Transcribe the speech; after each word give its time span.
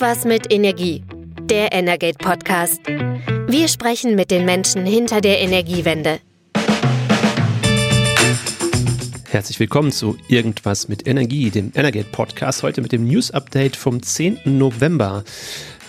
Irgendwas 0.00 0.24
mit 0.24 0.50
Energie. 0.50 1.04
Der 1.42 1.72
Energate 1.72 2.16
Podcast. 2.16 2.80
Wir 3.48 3.68
sprechen 3.68 4.14
mit 4.14 4.30
den 4.30 4.46
Menschen 4.46 4.86
hinter 4.86 5.20
der 5.20 5.40
Energiewende. 5.40 6.20
Herzlich 9.28 9.60
willkommen 9.60 9.92
zu 9.92 10.16
Irgendwas 10.26 10.88
mit 10.88 11.06
Energie, 11.06 11.50
dem 11.50 11.72
Energate 11.74 12.08
Podcast. 12.10 12.62
Heute 12.62 12.80
mit 12.80 12.92
dem 12.92 13.06
News 13.06 13.30
Update 13.30 13.76
vom 13.76 14.02
10. 14.02 14.40
November. 14.46 15.22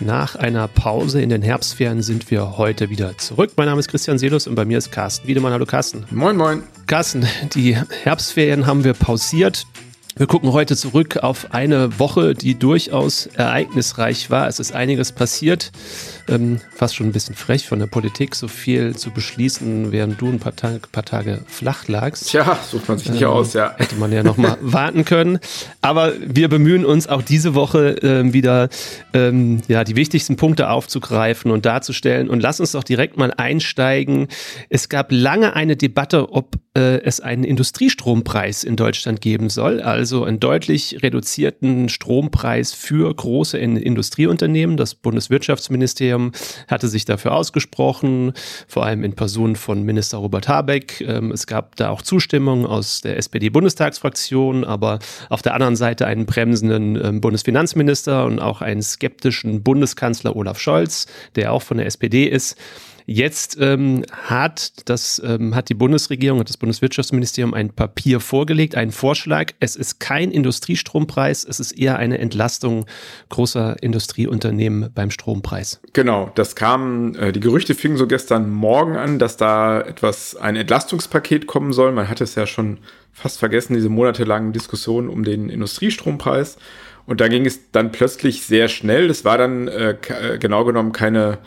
Nach 0.02 0.36
einer 0.36 0.68
Pause 0.68 1.21
in 1.21 1.30
den 1.30 1.41
Herbstferien 1.41 2.02
sind 2.02 2.30
wir 2.30 2.57
heute 2.57 2.89
wieder 2.89 3.18
zurück. 3.18 3.54
Mein 3.55 3.68
Name 3.68 3.80
ist 3.80 3.88
Christian 3.88 4.18
Selus 4.18 4.46
und 4.46 4.55
bei 4.55 4.66
mir 4.66 4.80
ist 4.80 4.91
Carsten 4.91 5.25
Wiedemann. 5.25 5.54
Hallo 5.54 5.66
Carsten. 5.66 6.04
Moin, 6.12 6.36
moin. 6.36 6.64
Carsten, 6.86 7.25
die 7.55 7.78
Herbstferien 8.04 8.66
haben 8.66 8.84
wir 8.84 8.93
pausiert. 8.93 9.66
Wir 10.18 10.28
gucken 10.28 10.52
heute 10.52 10.75
zurück 10.75 11.18
auf 11.18 11.54
eine 11.54 11.98
Woche, 11.98 12.34
die 12.34 12.59
durchaus 12.59 13.27
ereignisreich 13.27 14.30
war. 14.30 14.48
Es 14.48 14.59
ist 14.59 14.73
einiges 14.73 15.13
passiert. 15.13 15.72
Ähm, 16.27 16.59
fast 16.73 16.95
schon 16.95 17.07
ein 17.07 17.11
bisschen 17.11 17.35
frech 17.35 17.67
von 17.67 17.80
der 17.80 17.88
Politik, 17.88 18.35
so 18.35 18.48
viel 18.48 18.95
zu 18.95 19.11
beschließen, 19.11 19.91
während 19.91 20.21
du 20.21 20.27
ein 20.27 20.39
paar, 20.39 20.55
Tag, 20.55 20.91
paar 20.91 21.05
Tage 21.05 21.41
flach 21.47 21.88
lagst. 21.88 22.30
Tja, 22.30 22.57
sucht 22.70 22.88
man 22.88 22.97
sich 22.97 23.09
nicht 23.09 23.21
ähm, 23.21 23.30
aus, 23.30 23.53
ja. 23.53 23.73
Hätte 23.77 23.95
man 23.95 24.11
ja 24.11 24.23
nochmal 24.23 24.57
warten 24.61 25.05
können. 25.05 25.39
Aber 25.81 26.13
wir 26.20 26.47
bemühen 26.47 26.85
uns 26.85 27.07
auch 27.07 27.21
diese 27.21 27.55
Woche 27.55 27.95
ähm, 28.02 28.34
wieder 28.34 28.70
ähm, 29.13 29.61
ja, 29.67 29.84
die 29.84 29.95
wichtigsten 29.95 30.35
Punkte 30.35 30.70
aufzugreifen 30.70 31.52
und 31.52 31.66
darzustellen. 31.66 32.30
Und 32.30 32.41
lass 32.41 32.59
uns 32.59 32.72
doch 32.72 32.83
direkt 32.83 33.17
mal 33.17 33.33
einsteigen. 33.35 34.27
Es 34.69 34.89
gab 34.89 35.11
lange 35.11 35.55
eine 35.55 35.75
Debatte, 35.75 36.31
ob 36.31 36.58
äh, 36.75 37.02
es 37.03 37.19
einen 37.19 37.44
Industriestrompreis 37.44 38.63
in 38.63 38.75
Deutschland 38.75 39.22
geben 39.22 39.49
soll. 39.49 39.81
Also 39.81 40.23
einen 40.23 40.39
deutlich 40.39 41.03
reduzierten 41.03 41.89
Strompreis 41.89 42.73
für 42.73 43.13
große 43.13 43.58
Industrieunternehmen. 43.58 44.77
Das 44.77 44.95
Bundeswirtschaftsministerium 44.95 46.11
hatte 46.68 46.88
sich 46.88 47.06
dafür 47.06 47.34
ausgesprochen, 47.34 48.34
vor 48.67 48.86
allem 48.86 49.04
in 49.04 49.14
Person 49.14 49.56
von 49.56 49.84
Minister 49.84 50.18
Robert 50.18 50.48
Habeck. 50.48 51.02
Ähm, 51.02 51.31
es 51.31 51.48
gab 51.48 51.76
da 51.76 51.90
auch 51.90 52.02
Zustimmung 52.02 52.66
aus 52.66 53.02
der 53.02 53.18
SPD-Bundestagsfraktion, 53.18 54.64
aber 54.64 55.00
auf 55.30 55.42
der 55.42 55.53
anderen 55.53 55.76
Seite 55.76 56.06
einen 56.06 56.26
bremsenden 56.26 56.95
ähm, 57.03 57.22
Bundesfinanzminister 57.22 58.26
und 58.26 58.40
auch 58.40 58.62
einen 58.62 58.81
skeptischen 58.81 59.64
Bundeskanzler 59.64 60.36
Olaf 60.36 60.59
Scholz, 60.59 61.08
der 61.36 61.53
auch 61.53 61.62
von 61.62 61.78
der 61.78 61.86
SPD 61.86 62.25
ist. 62.25 62.58
Jetzt 63.12 63.58
ähm, 63.59 64.06
hat, 64.09 64.88
das, 64.88 65.22
ähm, 65.26 65.54
hat 65.54 65.67
die 65.67 65.73
Bundesregierung 65.73 66.40
und 66.40 66.48
das 66.48 66.56
Bundeswirtschaftsministerium 66.56 67.53
ein 67.53 67.73
Papier 67.73 68.22
vorgelegt, 68.22 68.76
einen 68.76 68.92
Vorschlag. 68.92 69.52
Es 69.59 69.76
ist 69.76 70.00
kein 70.00 70.31
Industriestrompreis, 70.31 71.44
es 71.44 71.59
ist 71.59 71.73
eher 71.73 71.98
eine 71.98 72.20
Entlastung 72.20 72.86
großer 73.28 73.84
Industrieunternehmen 73.84 74.92
beim 74.95 75.12
Strompreis. 75.12 75.81
Genau, 75.92 76.31
das 76.36 76.56
kam, 76.56 77.14
äh, 77.16 77.34
die 77.34 77.42
Gerüchte 77.42 77.76
fingen 77.76 77.98
so 77.98 78.08
gestern 78.08 78.50
Morgen 78.50 78.95
an, 78.95 79.20
dass 79.20 79.36
da 79.36 79.81
etwas, 79.81 80.38
ein 80.38 80.56
Entlastungspaket 80.56 81.48
kommen 81.48 81.73
soll. 81.73 81.92
Man 81.92 82.08
hatte 82.08 82.23
es 82.23 82.36
ja 82.36 82.48
schon 82.48 82.78
fast 83.12 83.40
vergessen, 83.40 83.73
diese 83.73 83.90
monatelangen 83.90 84.53
Diskussionen 84.53 85.09
um 85.09 85.25
den 85.25 85.50
Industriestrompreis. 85.50 86.58
Und 87.06 87.20
da 87.20 87.28
ging 87.28 87.46
es 87.46 87.72
dann 87.73 87.92
plötzlich 87.92 88.44
sehr 88.44 88.70
schnell. 88.70 89.09
Es 89.09 89.25
war 89.25 89.38
dann 89.38 89.68
äh, 89.68 89.98
äh 90.08 90.38
genau 90.38 90.64
genommen 90.64 90.94
keine 90.94 91.40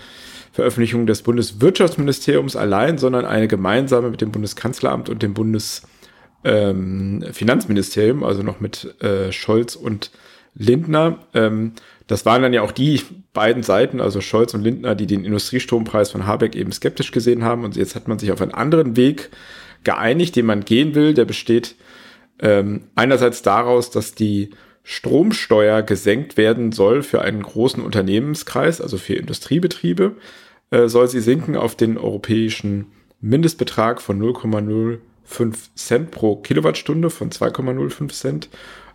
Veröffentlichung 0.55 1.06
des 1.06 1.22
Bundeswirtschaftsministeriums 1.22 2.55
allein, 2.55 2.97
sondern 2.97 3.24
eine 3.24 3.48
gemeinsame 3.48 4.08
mit 4.08 4.20
dem 4.20 4.30
Bundeskanzleramt 4.30 5.08
und 5.08 5.20
dem 5.20 5.34
Bundesfinanzministerium, 5.34 8.19
ähm, 8.19 8.24
also 8.24 8.44
noch 8.44 8.60
mit 8.60 9.02
äh, 9.02 9.32
Scholz 9.32 9.75
und 9.75 10.12
Lindner. 10.55 11.19
Ähm, 11.34 11.72
das 12.06 12.25
waren 12.25 12.41
dann 12.41 12.52
ja 12.52 12.62
auch 12.62 12.70
die 12.70 13.00
beiden 13.32 13.64
Seiten, 13.64 14.00
also 14.00 14.20
Scholz 14.20 14.55
und 14.55 14.62
Lindner, 14.62 14.94
die 14.94 15.08
den 15.08 15.25
Industriestrompreis 15.25 16.12
von 16.12 16.25
Habeck 16.25 16.55
eben 16.55 16.70
skeptisch 16.70 17.10
gesehen 17.10 17.42
haben. 17.42 17.64
Und 17.64 17.75
jetzt 17.75 17.97
hat 17.97 18.06
man 18.06 18.20
sich 18.20 18.30
auf 18.30 18.41
einen 18.41 18.55
anderen 18.55 18.97
Weg 18.97 19.30
geeinigt, 19.82 20.37
den 20.37 20.47
man 20.47 20.64
gehen 20.64 20.94
will. 20.94 21.14
Der 21.14 21.25
besteht 21.25 21.75
ähm, 22.38 22.84
einerseits 22.94 23.43
daraus, 23.43 23.91
dass 23.91 24.14
die 24.14 24.50
Stromsteuer 24.84 25.82
gesenkt 25.82 26.37
werden 26.37 26.70
soll 26.70 27.03
für 27.03 27.22
einen 27.22 27.43
großen 27.43 27.82
Unternehmenskreis, 27.82 28.81
also 28.81 28.98
für 28.98 29.14
Industriebetriebe. 29.14 30.14
Äh, 30.75 30.89
soll 30.89 31.07
sie 31.07 31.21
sinken 31.21 31.57
auf 31.57 31.77
den 31.77 31.97
europäischen 31.97 32.87
Mindestbetrag 33.21 34.03
von 34.03 34.21
0,05 34.21 35.55
Cent 35.77 36.11
pro 36.11 36.35
Kilowattstunde 36.37 37.11
von 37.11 37.31
2,05 37.31 38.09
Cent, 38.09 38.49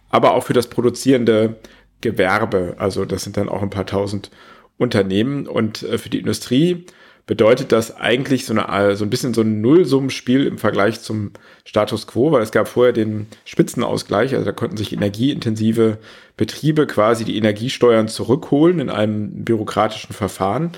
aber 0.10 0.34
auch 0.34 0.44
für 0.44 0.54
das 0.54 0.68
produzierende 0.68 1.56
Gewerbe. 2.02 2.76
Also 2.80 3.06
das 3.06 3.24
sind 3.24 3.38
dann 3.38 3.48
auch 3.48 3.62
ein 3.62 3.70
paar 3.70 3.86
tausend 3.86 4.30
Unternehmen 4.78 5.48
und 5.48 5.84
äh, 5.84 5.98
für 5.98 6.10
die 6.10 6.20
Industrie 6.20 6.86
bedeutet 7.26 7.72
das 7.72 7.96
eigentlich 7.96 8.46
so, 8.46 8.54
eine, 8.56 8.98
so 8.98 9.06
ein 9.06 9.10
bisschen 9.10 9.34
so 9.34 9.42
ein 9.42 9.62
Nullsummenspiel 9.62 10.48
im 10.48 10.58
Vergleich 10.58 11.00
zum 11.00 11.32
Status 11.64 12.08
quo, 12.08 12.32
weil 12.34 12.42
es 12.42 12.52
gab 12.52 12.68
vorher 12.68 12.92
den 12.92 13.28
Spitzenausgleich, 13.46 14.34
also 14.34 14.44
da 14.44 14.52
konnten 14.52 14.78
sich 14.78 14.92
energieintensive 14.92 16.00
Betriebe 16.36 16.88
quasi 16.88 17.24
die 17.24 17.38
Energiesteuern 17.38 18.10
zurückholen 18.10 18.80
in 18.80 18.90
einem 18.90 19.46
bürokratischen 19.46 20.14
Verfahren. 20.14 20.72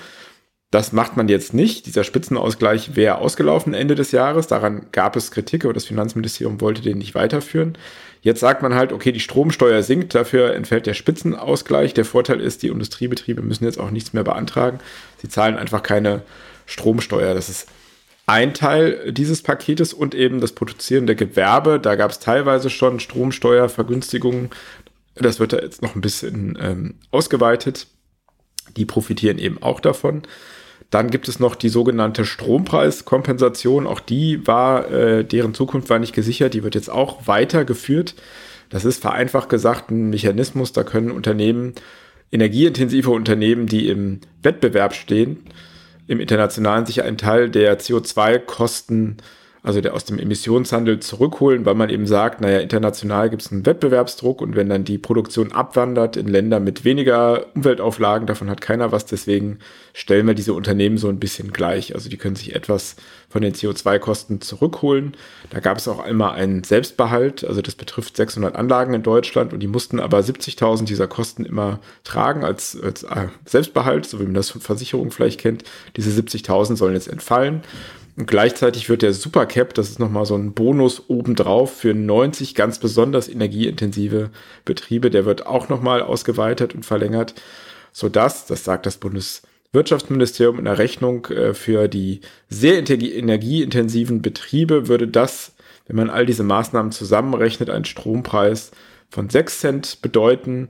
Das 0.71 0.93
macht 0.93 1.17
man 1.17 1.27
jetzt 1.27 1.53
nicht. 1.53 1.85
Dieser 1.85 2.05
Spitzenausgleich 2.05 2.95
wäre 2.95 3.17
ausgelaufen 3.17 3.73
Ende 3.73 3.93
des 3.93 4.13
Jahres. 4.13 4.47
Daran 4.47 4.87
gab 4.93 5.17
es 5.17 5.31
Kritik, 5.31 5.65
aber 5.65 5.73
das 5.73 5.83
Finanzministerium 5.83 6.61
wollte 6.61 6.81
den 6.81 6.97
nicht 6.97 7.13
weiterführen. 7.13 7.77
Jetzt 8.21 8.39
sagt 8.39 8.61
man 8.61 8.73
halt, 8.73 8.93
okay, 8.93 9.11
die 9.11 9.19
Stromsteuer 9.19 9.83
sinkt, 9.83 10.15
dafür 10.15 10.53
entfällt 10.53 10.85
der 10.85 10.93
Spitzenausgleich. 10.93 11.93
Der 11.93 12.05
Vorteil 12.05 12.39
ist, 12.39 12.63
die 12.63 12.67
Industriebetriebe 12.67 13.41
müssen 13.41 13.65
jetzt 13.65 13.79
auch 13.79 13.91
nichts 13.91 14.13
mehr 14.13 14.23
beantragen. 14.23 14.79
Sie 15.21 15.27
zahlen 15.27 15.57
einfach 15.57 15.83
keine 15.83 16.21
Stromsteuer. 16.67 17.33
Das 17.33 17.49
ist 17.49 17.67
ein 18.25 18.53
Teil 18.53 19.11
dieses 19.11 19.41
Paketes 19.41 19.91
und 19.91 20.15
eben 20.15 20.39
das 20.39 20.53
produzierende 20.53 21.17
Gewerbe. 21.17 21.81
Da 21.81 21.95
gab 21.95 22.11
es 22.11 22.19
teilweise 22.19 22.69
schon 22.69 23.01
Stromsteuervergünstigungen. 23.01 24.51
Das 25.15 25.41
wird 25.41 25.51
da 25.51 25.57
jetzt 25.59 25.81
noch 25.81 25.95
ein 25.95 26.01
bisschen 26.01 26.57
ähm, 26.61 26.95
ausgeweitet. 27.09 27.87
Die 28.77 28.85
profitieren 28.85 29.37
eben 29.37 29.61
auch 29.61 29.81
davon. 29.81 30.21
Dann 30.91 31.09
gibt 31.09 31.29
es 31.29 31.39
noch 31.39 31.55
die 31.55 31.69
sogenannte 31.69 32.25
Strompreiskompensation. 32.25 33.87
Auch 33.87 34.01
die 34.01 34.45
war, 34.45 34.91
äh, 34.91 35.23
deren 35.23 35.53
Zukunft 35.53 35.89
war 35.89 35.99
nicht 35.99 36.13
gesichert. 36.13 36.53
Die 36.53 36.63
wird 36.63 36.75
jetzt 36.75 36.89
auch 36.89 37.27
weitergeführt. 37.27 38.13
Das 38.69 38.83
ist 38.83 39.01
vereinfacht 39.01 39.47
gesagt 39.49 39.89
ein 39.89 40.09
Mechanismus. 40.09 40.73
Da 40.73 40.83
können 40.83 41.09
Unternehmen, 41.09 41.73
energieintensive 42.31 43.09
Unternehmen, 43.09 43.67
die 43.67 43.87
im 43.87 44.19
Wettbewerb 44.43 44.93
stehen, 44.93 45.37
im 46.07 46.19
internationalen 46.19 46.85
sich 46.85 47.01
einen 47.03 47.17
Teil 47.17 47.49
der 47.49 47.79
CO2-Kosten 47.79 49.17
also 49.63 49.79
der 49.79 49.93
aus 49.93 50.05
dem 50.05 50.17
Emissionshandel 50.17 50.99
zurückholen, 50.99 51.65
weil 51.65 51.75
man 51.75 51.89
eben 51.89 52.07
sagt, 52.07 52.41
naja, 52.41 52.59
international 52.59 53.29
gibt 53.29 53.43
es 53.43 53.51
einen 53.51 53.65
Wettbewerbsdruck 53.65 54.41
und 54.41 54.55
wenn 54.55 54.69
dann 54.69 54.83
die 54.83 54.97
Produktion 54.97 55.51
abwandert 55.51 56.17
in 56.17 56.27
Länder 56.27 56.59
mit 56.59 56.83
weniger 56.83 57.45
Umweltauflagen, 57.55 58.25
davon 58.25 58.49
hat 58.49 58.59
keiner 58.59 58.91
was, 58.91 59.05
deswegen 59.05 59.59
stellen 59.93 60.25
wir 60.25 60.33
diese 60.33 60.53
Unternehmen 60.53 60.97
so 60.97 61.09
ein 61.09 61.19
bisschen 61.19 61.51
gleich. 61.51 61.93
Also 61.93 62.09
die 62.09 62.17
können 62.17 62.35
sich 62.35 62.55
etwas 62.55 62.95
von 63.29 63.43
den 63.43 63.53
CO2-Kosten 63.53 64.41
zurückholen. 64.41 65.15
Da 65.51 65.59
gab 65.59 65.77
es 65.77 65.87
auch 65.87 65.99
einmal 65.99 66.31
einen 66.31 66.63
Selbstbehalt, 66.63 67.43
also 67.43 67.61
das 67.61 67.75
betrifft 67.75 68.17
600 68.17 68.55
Anlagen 68.55 68.95
in 68.95 69.03
Deutschland 69.03 69.53
und 69.53 69.59
die 69.59 69.67
mussten 69.67 69.99
aber 69.99 70.19
70.000 70.19 70.85
dieser 70.85 71.07
Kosten 71.07 71.45
immer 71.45 71.79
tragen 72.03 72.43
als, 72.43 72.79
als 72.81 73.03
äh, 73.03 73.27
Selbstbehalt, 73.45 74.07
so 74.07 74.19
wie 74.19 74.23
man 74.23 74.33
das 74.33 74.49
von 74.49 74.61
Versicherungen 74.61 75.11
vielleicht 75.11 75.39
kennt. 75.39 75.65
Diese 75.97 76.09
70.000 76.09 76.77
sollen 76.77 76.95
jetzt 76.95 77.07
entfallen. 77.07 77.61
Und 78.17 78.27
gleichzeitig 78.27 78.89
wird 78.89 79.03
der 79.03 79.13
Supercap, 79.13 79.73
das 79.73 79.89
ist 79.89 79.99
nochmal 79.99 80.25
so 80.25 80.35
ein 80.35 80.53
Bonus 80.53 81.03
obendrauf 81.07 81.73
für 81.77 81.93
90 81.93 82.55
ganz 82.55 82.79
besonders 82.79 83.29
energieintensive 83.29 84.31
Betriebe, 84.65 85.09
der 85.09 85.25
wird 85.25 85.45
auch 85.45 85.69
nochmal 85.69 86.01
ausgeweitet 86.01 86.75
und 86.75 86.85
verlängert, 86.85 87.35
sodass, 87.93 88.45
das 88.45 88.63
sagt 88.63 88.85
das 88.85 88.97
Bundeswirtschaftsministerium 88.97 90.59
in 90.59 90.65
der 90.65 90.77
Rechnung 90.77 91.25
äh, 91.27 91.53
für 91.53 91.87
die 91.87 92.21
sehr 92.49 92.77
energieintensiven 92.77 94.21
Betriebe, 94.21 94.87
würde 94.87 95.07
das, 95.07 95.53
wenn 95.87 95.95
man 95.95 96.09
all 96.09 96.25
diese 96.25 96.43
Maßnahmen 96.43 96.91
zusammenrechnet, 96.91 97.69
einen 97.69 97.85
Strompreis 97.85 98.71
von 99.09 99.29
6 99.29 99.59
Cent 99.59 100.01
bedeuten 100.01 100.69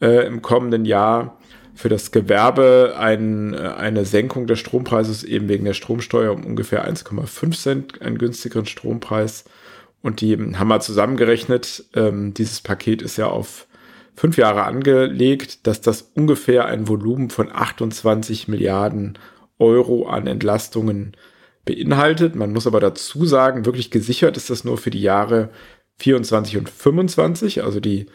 äh, 0.00 0.26
im 0.26 0.42
kommenden 0.42 0.84
Jahr 0.84 1.38
für 1.74 1.88
das 1.88 2.12
Gewerbe 2.12 2.94
ein, 2.98 3.54
äh, 3.54 3.58
eine 3.58 4.04
Senkung 4.04 4.46
des 4.46 4.60
Strompreises 4.60 5.24
eben 5.24 5.48
wegen 5.48 5.64
der 5.64 5.74
Stromsteuer 5.74 6.32
um 6.32 6.44
ungefähr 6.44 6.86
1,5 6.88 7.60
Cent, 7.60 8.02
einen 8.02 8.18
günstigeren 8.18 8.66
Strompreis. 8.66 9.44
Und 10.02 10.20
die 10.20 10.36
haben 10.36 10.68
wir 10.68 10.80
zusammengerechnet, 10.80 11.84
ähm, 11.94 12.34
dieses 12.34 12.60
Paket 12.60 13.02
ist 13.02 13.16
ja 13.16 13.26
auf 13.26 13.66
fünf 14.14 14.36
Jahre 14.36 14.64
angelegt, 14.64 15.66
dass 15.66 15.80
das 15.80 16.12
ungefähr 16.14 16.66
ein 16.66 16.88
Volumen 16.88 17.30
von 17.30 17.50
28 17.50 18.46
Milliarden 18.48 19.18
Euro 19.58 20.06
an 20.06 20.26
Entlastungen 20.26 21.16
beinhaltet. 21.64 22.34
Man 22.34 22.52
muss 22.52 22.66
aber 22.66 22.80
dazu 22.80 23.24
sagen, 23.24 23.64
wirklich 23.64 23.90
gesichert 23.90 24.36
ist 24.36 24.50
das 24.50 24.64
nur 24.64 24.78
für 24.78 24.90
die 24.90 25.00
Jahre 25.02 25.50
24 25.98 26.58
und 26.58 26.68
25, 26.68 27.64
also 27.64 27.80
die 27.80 28.06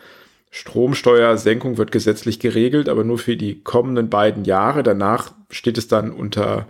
Stromsteuersenkung 0.50 1.78
wird 1.78 1.92
gesetzlich 1.92 2.40
geregelt, 2.40 2.90
aber 2.90 3.04
nur 3.04 3.20
für 3.20 3.38
die 3.38 3.62
kommenden 3.62 4.10
beiden 4.10 4.46
Jahre. 4.46 4.84
Danach 4.84 5.34
steht 5.50 5.78
es 5.78 5.88
dann 5.88 6.12
unter 6.12 6.68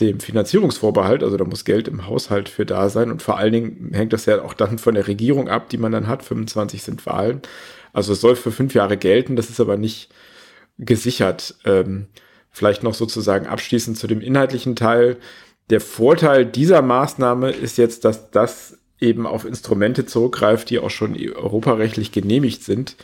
dem 0.00 0.20
Finanzierungsvorbehalt, 0.20 1.22
also 1.22 1.36
da 1.36 1.44
muss 1.44 1.64
Geld 1.64 1.86
im 1.86 2.06
Haushalt 2.06 2.48
für 2.48 2.66
da 2.66 2.88
sein 2.88 3.10
und 3.10 3.22
vor 3.22 3.38
allen 3.38 3.52
Dingen 3.52 3.90
hängt 3.92 4.12
das 4.12 4.26
ja 4.26 4.42
auch 4.42 4.54
dann 4.54 4.78
von 4.78 4.94
der 4.94 5.06
Regierung 5.06 5.48
ab, 5.48 5.68
die 5.68 5.78
man 5.78 5.92
dann 5.92 6.08
hat. 6.08 6.24
25 6.24 6.82
sind 6.82 7.06
Wahlen. 7.06 7.42
Also 7.92 8.14
es 8.14 8.20
soll 8.20 8.36
für 8.36 8.52
fünf 8.52 8.74
Jahre 8.74 8.96
gelten, 8.96 9.36
das 9.36 9.50
ist 9.50 9.60
aber 9.60 9.76
nicht 9.76 10.10
gesichert. 10.78 11.54
Ähm, 11.64 12.06
vielleicht 12.50 12.82
noch 12.82 12.94
sozusagen 12.94 13.46
abschließend 13.46 13.98
zu 13.98 14.06
dem 14.06 14.20
inhaltlichen 14.20 14.76
Teil. 14.76 15.18
Der 15.70 15.80
Vorteil 15.80 16.46
dieser 16.46 16.82
Maßnahme 16.82 17.50
ist 17.50 17.78
jetzt, 17.78 18.04
dass 18.04 18.30
das 18.30 18.78
eben 19.02 19.26
auf 19.26 19.44
Instrumente 19.44 20.06
zurückgreift, 20.06 20.70
die 20.70 20.78
auch 20.78 20.90
schon 20.90 21.16
europarechtlich 21.16 22.12
genehmigt 22.12 22.62
sind 22.62 22.96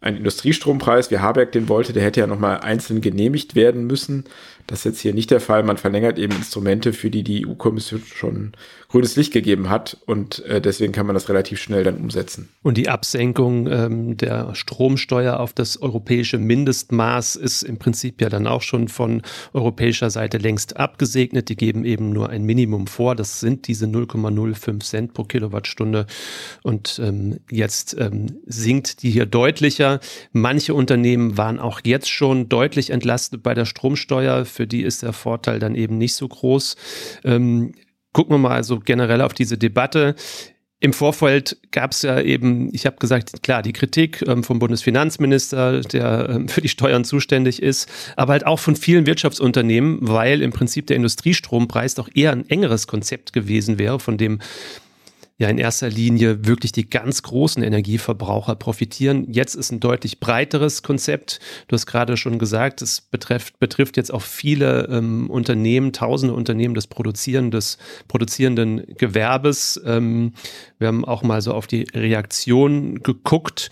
ein 0.00 0.16
Industriestrompreis, 0.16 1.10
wie 1.10 1.18
Habeck 1.18 1.52
den 1.52 1.68
wollte, 1.68 1.92
der 1.92 2.02
hätte 2.02 2.20
ja 2.20 2.26
nochmal 2.26 2.60
einzeln 2.60 3.00
genehmigt 3.00 3.54
werden 3.54 3.86
müssen. 3.86 4.24
Das 4.66 4.80
ist 4.80 4.84
jetzt 4.84 5.00
hier 5.00 5.14
nicht 5.14 5.30
der 5.30 5.40
Fall. 5.40 5.62
Man 5.62 5.76
verlängert 5.76 6.18
eben 6.18 6.34
Instrumente, 6.34 6.92
für 6.92 7.10
die 7.10 7.22
die 7.22 7.46
EU-Kommission 7.46 8.02
schon 8.04 8.52
grünes 8.88 9.16
Licht 9.16 9.32
gegeben 9.32 9.68
hat 9.68 9.96
und 10.06 10.44
äh, 10.46 10.60
deswegen 10.60 10.92
kann 10.92 11.06
man 11.06 11.14
das 11.14 11.28
relativ 11.28 11.60
schnell 11.60 11.84
dann 11.84 11.96
umsetzen. 11.96 12.48
Und 12.62 12.76
die 12.76 12.88
Absenkung 12.88 13.66
ähm, 13.66 14.16
der 14.16 14.54
Stromsteuer 14.54 15.40
auf 15.40 15.52
das 15.52 15.82
europäische 15.82 16.38
Mindestmaß 16.38 17.36
ist 17.36 17.62
im 17.62 17.78
Prinzip 17.78 18.20
ja 18.20 18.28
dann 18.28 18.46
auch 18.46 18.62
schon 18.62 18.88
von 18.88 19.22
europäischer 19.52 20.10
Seite 20.10 20.38
längst 20.38 20.76
abgesegnet. 20.76 21.48
Die 21.48 21.56
geben 21.56 21.84
eben 21.84 22.10
nur 22.10 22.30
ein 22.30 22.44
Minimum 22.44 22.86
vor. 22.86 23.16
Das 23.16 23.40
sind 23.40 23.66
diese 23.66 23.86
0,05 23.86 24.80
Cent 24.80 25.14
pro 25.14 25.24
Kilowattstunde. 25.24 26.06
Und 26.62 27.00
ähm, 27.02 27.40
jetzt 27.50 27.96
ähm, 27.98 28.40
sinkt 28.46 29.02
die 29.02 29.10
hier 29.10 29.26
deutlicher. 29.26 30.00
Manche 30.32 30.74
Unternehmen 30.74 31.36
waren 31.36 31.58
auch 31.58 31.80
jetzt 31.84 32.08
schon 32.08 32.48
deutlich 32.48 32.90
entlastet 32.90 33.42
bei 33.42 33.54
der 33.54 33.64
Stromsteuer. 33.64 34.44
Für 34.56 34.66
die 34.66 34.82
ist 34.82 35.02
der 35.02 35.12
Vorteil 35.12 35.58
dann 35.58 35.74
eben 35.74 35.98
nicht 35.98 36.14
so 36.14 36.26
groß. 36.26 36.76
Ähm, 37.24 37.74
gucken 38.12 38.34
wir 38.34 38.38
mal 38.38 38.52
also 38.54 38.80
generell 38.80 39.20
auf 39.20 39.34
diese 39.34 39.58
Debatte. 39.58 40.14
Im 40.80 40.94
Vorfeld 40.94 41.58
gab 41.72 41.92
es 41.92 42.02
ja 42.02 42.20
eben, 42.20 42.74
ich 42.74 42.86
habe 42.86 42.96
gesagt, 42.96 43.42
klar, 43.42 43.60
die 43.60 43.74
Kritik 43.74 44.22
ähm, 44.26 44.42
vom 44.42 44.58
Bundesfinanzminister, 44.58 45.82
der 45.82 46.28
ähm, 46.30 46.48
für 46.48 46.62
die 46.62 46.70
Steuern 46.70 47.04
zuständig 47.04 47.62
ist, 47.62 47.90
aber 48.16 48.32
halt 48.32 48.46
auch 48.46 48.58
von 48.58 48.76
vielen 48.76 49.04
Wirtschaftsunternehmen, 49.04 49.98
weil 50.00 50.40
im 50.40 50.52
Prinzip 50.52 50.86
der 50.86 50.96
Industriestrompreis 50.96 51.94
doch 51.94 52.08
eher 52.14 52.32
ein 52.32 52.48
engeres 52.48 52.86
Konzept 52.86 53.34
gewesen 53.34 53.78
wäre, 53.78 54.00
von 54.00 54.16
dem 54.16 54.40
ja 55.38 55.48
in 55.48 55.58
erster 55.58 55.90
Linie 55.90 56.46
wirklich 56.46 56.72
die 56.72 56.88
ganz 56.88 57.22
großen 57.22 57.62
Energieverbraucher 57.62 58.54
profitieren. 58.54 59.30
Jetzt 59.30 59.54
ist 59.54 59.70
ein 59.70 59.80
deutlich 59.80 60.18
breiteres 60.18 60.82
Konzept. 60.82 61.40
Du 61.68 61.74
hast 61.74 61.86
gerade 61.86 62.16
schon 62.16 62.38
gesagt, 62.38 62.80
es 62.80 63.02
betrifft, 63.02 63.58
betrifft 63.58 63.96
jetzt 63.98 64.12
auch 64.12 64.22
viele 64.22 64.88
ähm, 64.90 65.28
Unternehmen, 65.28 65.92
tausende 65.92 66.34
Unternehmen 66.34 66.74
des 66.74 66.86
produzierenden, 66.86 67.62
produzierenden 68.08 68.84
Gewerbes. 68.96 69.80
Ähm, 69.84 70.32
wir 70.78 70.88
haben 70.88 71.04
auch 71.04 71.22
mal 71.22 71.42
so 71.42 71.52
auf 71.52 71.66
die 71.66 71.86
Reaktion 71.94 73.02
geguckt 73.02 73.70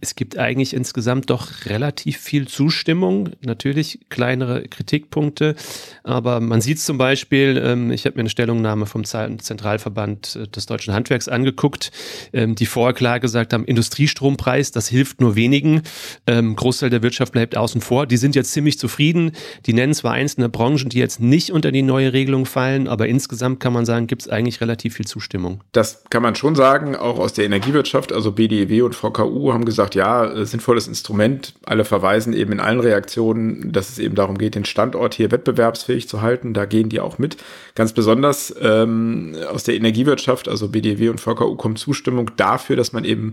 es 0.00 0.14
gibt 0.14 0.38
eigentlich 0.38 0.74
insgesamt 0.74 1.28
doch 1.28 1.66
relativ 1.66 2.18
viel 2.18 2.46
Zustimmung, 2.46 3.30
natürlich 3.40 3.98
kleinere 4.10 4.62
Kritikpunkte, 4.62 5.56
aber 6.04 6.38
man 6.38 6.60
sieht 6.60 6.78
zum 6.78 6.98
Beispiel, 6.98 7.60
ähm, 7.62 7.90
ich 7.90 8.04
habe 8.04 8.14
mir 8.14 8.20
eine 8.20 8.30
Stellungnahme 8.30 8.86
vom 8.86 9.04
Zentralverband 9.04 10.36
äh, 10.36 10.46
des 10.46 10.66
deutschen 10.66 10.94
Handwerks 10.94 11.26
angeguckt, 11.26 11.90
ähm, 12.32 12.54
die 12.54 12.66
vorher 12.66 12.94
klar 12.94 13.18
gesagt 13.18 13.52
haben, 13.52 13.64
Industriestrompreis, 13.64 14.70
das 14.70 14.86
hilft 14.86 15.20
nur 15.20 15.34
wenigen, 15.34 15.82
ähm, 16.28 16.54
Großteil 16.54 16.90
der 16.90 17.02
Wirtschaft 17.02 17.32
bleibt 17.32 17.56
außen 17.56 17.80
vor, 17.80 18.06
die 18.06 18.18
sind 18.18 18.36
jetzt 18.36 18.52
ziemlich 18.52 18.78
zufrieden, 18.78 19.32
die 19.66 19.72
nennen 19.72 19.94
zwar 19.94 20.12
einzelne 20.12 20.48
Branchen, 20.48 20.90
die 20.90 20.98
jetzt 20.98 21.20
nicht 21.20 21.50
unter 21.50 21.72
die 21.72 21.82
neue 21.82 22.12
Regelung 22.12 22.46
fallen, 22.46 22.86
aber 22.86 23.08
insgesamt 23.08 23.58
kann 23.58 23.72
man 23.72 23.84
sagen, 23.84 24.06
gibt 24.06 24.22
es 24.22 24.28
eigentlich 24.28 24.60
relativ 24.60 24.94
viel 24.94 25.06
Zustimmung. 25.06 25.64
Das 25.72 26.04
kann 26.08 26.22
man 26.22 26.36
schon 26.36 26.54
sagen, 26.54 26.94
auch 26.94 27.18
aus 27.18 27.32
der 27.32 27.46
Energiewirtschaft, 27.46 28.12
also 28.12 28.30
BDEW 28.30 28.82
und 28.82 28.94
VKU 28.94 29.52
haben 29.52 29.64
gesagt, 29.64 29.87
gesagt, 29.88 29.94
ja, 29.94 30.24
äh, 30.24 30.46
sinnvolles 30.46 30.88
Instrument. 30.88 31.54
Alle 31.64 31.84
verweisen 31.84 32.32
eben 32.32 32.52
in 32.52 32.60
allen 32.60 32.80
Reaktionen, 32.80 33.72
dass 33.72 33.90
es 33.90 33.98
eben 33.98 34.14
darum 34.14 34.38
geht, 34.38 34.54
den 34.54 34.64
Standort 34.64 35.14
hier 35.14 35.30
wettbewerbsfähig 35.30 36.08
zu 36.08 36.22
halten. 36.22 36.54
Da 36.54 36.64
gehen 36.64 36.88
die 36.88 37.00
auch 37.00 37.18
mit. 37.18 37.36
Ganz 37.74 37.92
besonders 37.92 38.54
ähm, 38.60 39.36
aus 39.50 39.64
der 39.64 39.74
Energiewirtschaft, 39.74 40.48
also 40.48 40.68
BDW 40.68 41.08
und 41.08 41.20
VKU, 41.20 41.56
kommt 41.56 41.78
Zustimmung 41.78 42.30
dafür, 42.36 42.76
dass 42.76 42.92
man 42.92 43.04
eben 43.04 43.32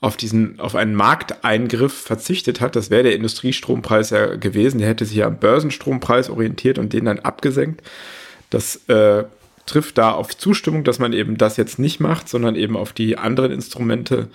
auf 0.00 0.16
diesen, 0.16 0.60
auf 0.60 0.74
einen 0.74 0.94
Markteingriff 0.94 1.94
verzichtet 1.94 2.60
hat. 2.60 2.76
Das 2.76 2.90
wäre 2.90 3.04
der 3.04 3.16
Industriestrompreis 3.16 4.10
ja 4.10 4.36
gewesen. 4.36 4.78
Der 4.78 4.88
hätte 4.88 5.06
sich 5.06 5.16
ja 5.16 5.26
am 5.26 5.38
Börsenstrompreis 5.38 6.28
orientiert 6.28 6.78
und 6.78 6.92
den 6.92 7.06
dann 7.06 7.20
abgesenkt. 7.20 7.82
Das 8.50 8.76
äh, 8.88 9.24
trifft 9.64 9.96
da 9.96 10.12
auf 10.12 10.36
Zustimmung, 10.36 10.84
dass 10.84 10.98
man 10.98 11.14
eben 11.14 11.38
das 11.38 11.56
jetzt 11.56 11.78
nicht 11.78 12.00
macht, 12.00 12.28
sondern 12.28 12.54
eben 12.54 12.76
auf 12.76 12.92
die 12.92 13.16
anderen 13.16 13.50
Instrumente 13.50 14.28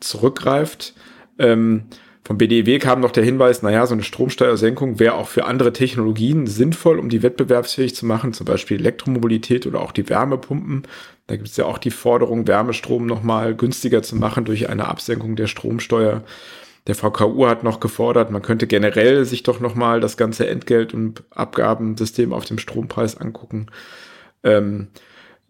zurückgreift. 0.00 0.94
Ähm, 1.40 1.84
vom 2.22 2.38
BDEW 2.38 2.78
kam 2.78 3.00
noch 3.00 3.10
der 3.10 3.24
Hinweis, 3.24 3.62
naja, 3.62 3.86
so 3.86 3.94
eine 3.94 4.02
Stromsteuersenkung 4.02 5.00
wäre 5.00 5.14
auch 5.14 5.26
für 5.26 5.46
andere 5.46 5.72
Technologien 5.72 6.46
sinnvoll, 6.46 6.98
um 6.98 7.08
die 7.08 7.22
wettbewerbsfähig 7.22 7.96
zu 7.96 8.06
machen, 8.06 8.34
zum 8.34 8.44
Beispiel 8.44 8.78
Elektromobilität 8.78 9.66
oder 9.66 9.80
auch 9.80 9.90
die 9.90 10.08
Wärmepumpen. 10.08 10.82
Da 11.26 11.36
gibt 11.36 11.48
es 11.48 11.56
ja 11.56 11.64
auch 11.64 11.78
die 11.78 11.90
Forderung, 11.90 12.46
Wärmestrom 12.46 13.06
nochmal 13.06 13.54
günstiger 13.54 14.02
zu 14.02 14.16
machen 14.16 14.44
durch 14.44 14.68
eine 14.68 14.86
Absenkung 14.86 15.34
der 15.34 15.46
Stromsteuer. 15.46 16.22
Der 16.86 16.94
VKU 16.94 17.46
hat 17.46 17.64
noch 17.64 17.80
gefordert, 17.80 18.30
man 18.30 18.42
könnte 18.42 18.66
generell 18.66 19.24
sich 19.24 19.42
doch 19.42 19.58
nochmal 19.58 20.00
das 20.00 20.16
ganze 20.16 20.46
Entgelt- 20.46 20.94
und 20.94 21.24
Abgabensystem 21.30 22.32
auf 22.32 22.44
dem 22.44 22.58
Strompreis 22.58 23.16
angucken. 23.16 23.66
Ähm, 24.44 24.88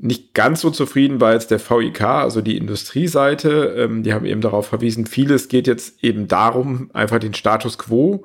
nicht 0.02 0.32
ganz 0.32 0.62
so 0.62 0.70
zufrieden 0.70 1.20
war 1.20 1.34
jetzt 1.34 1.50
der 1.50 1.60
VIK, 1.60 2.00
also 2.02 2.40
die 2.40 2.56
Industrieseite. 2.56 3.74
Ähm, 3.76 4.02
die 4.02 4.14
haben 4.14 4.24
eben 4.24 4.40
darauf 4.40 4.66
verwiesen, 4.66 5.06
vieles 5.06 5.48
geht 5.48 5.66
jetzt 5.66 6.02
eben 6.02 6.26
darum, 6.26 6.90
einfach 6.94 7.18
den 7.18 7.34
Status 7.34 7.76
quo 7.76 8.24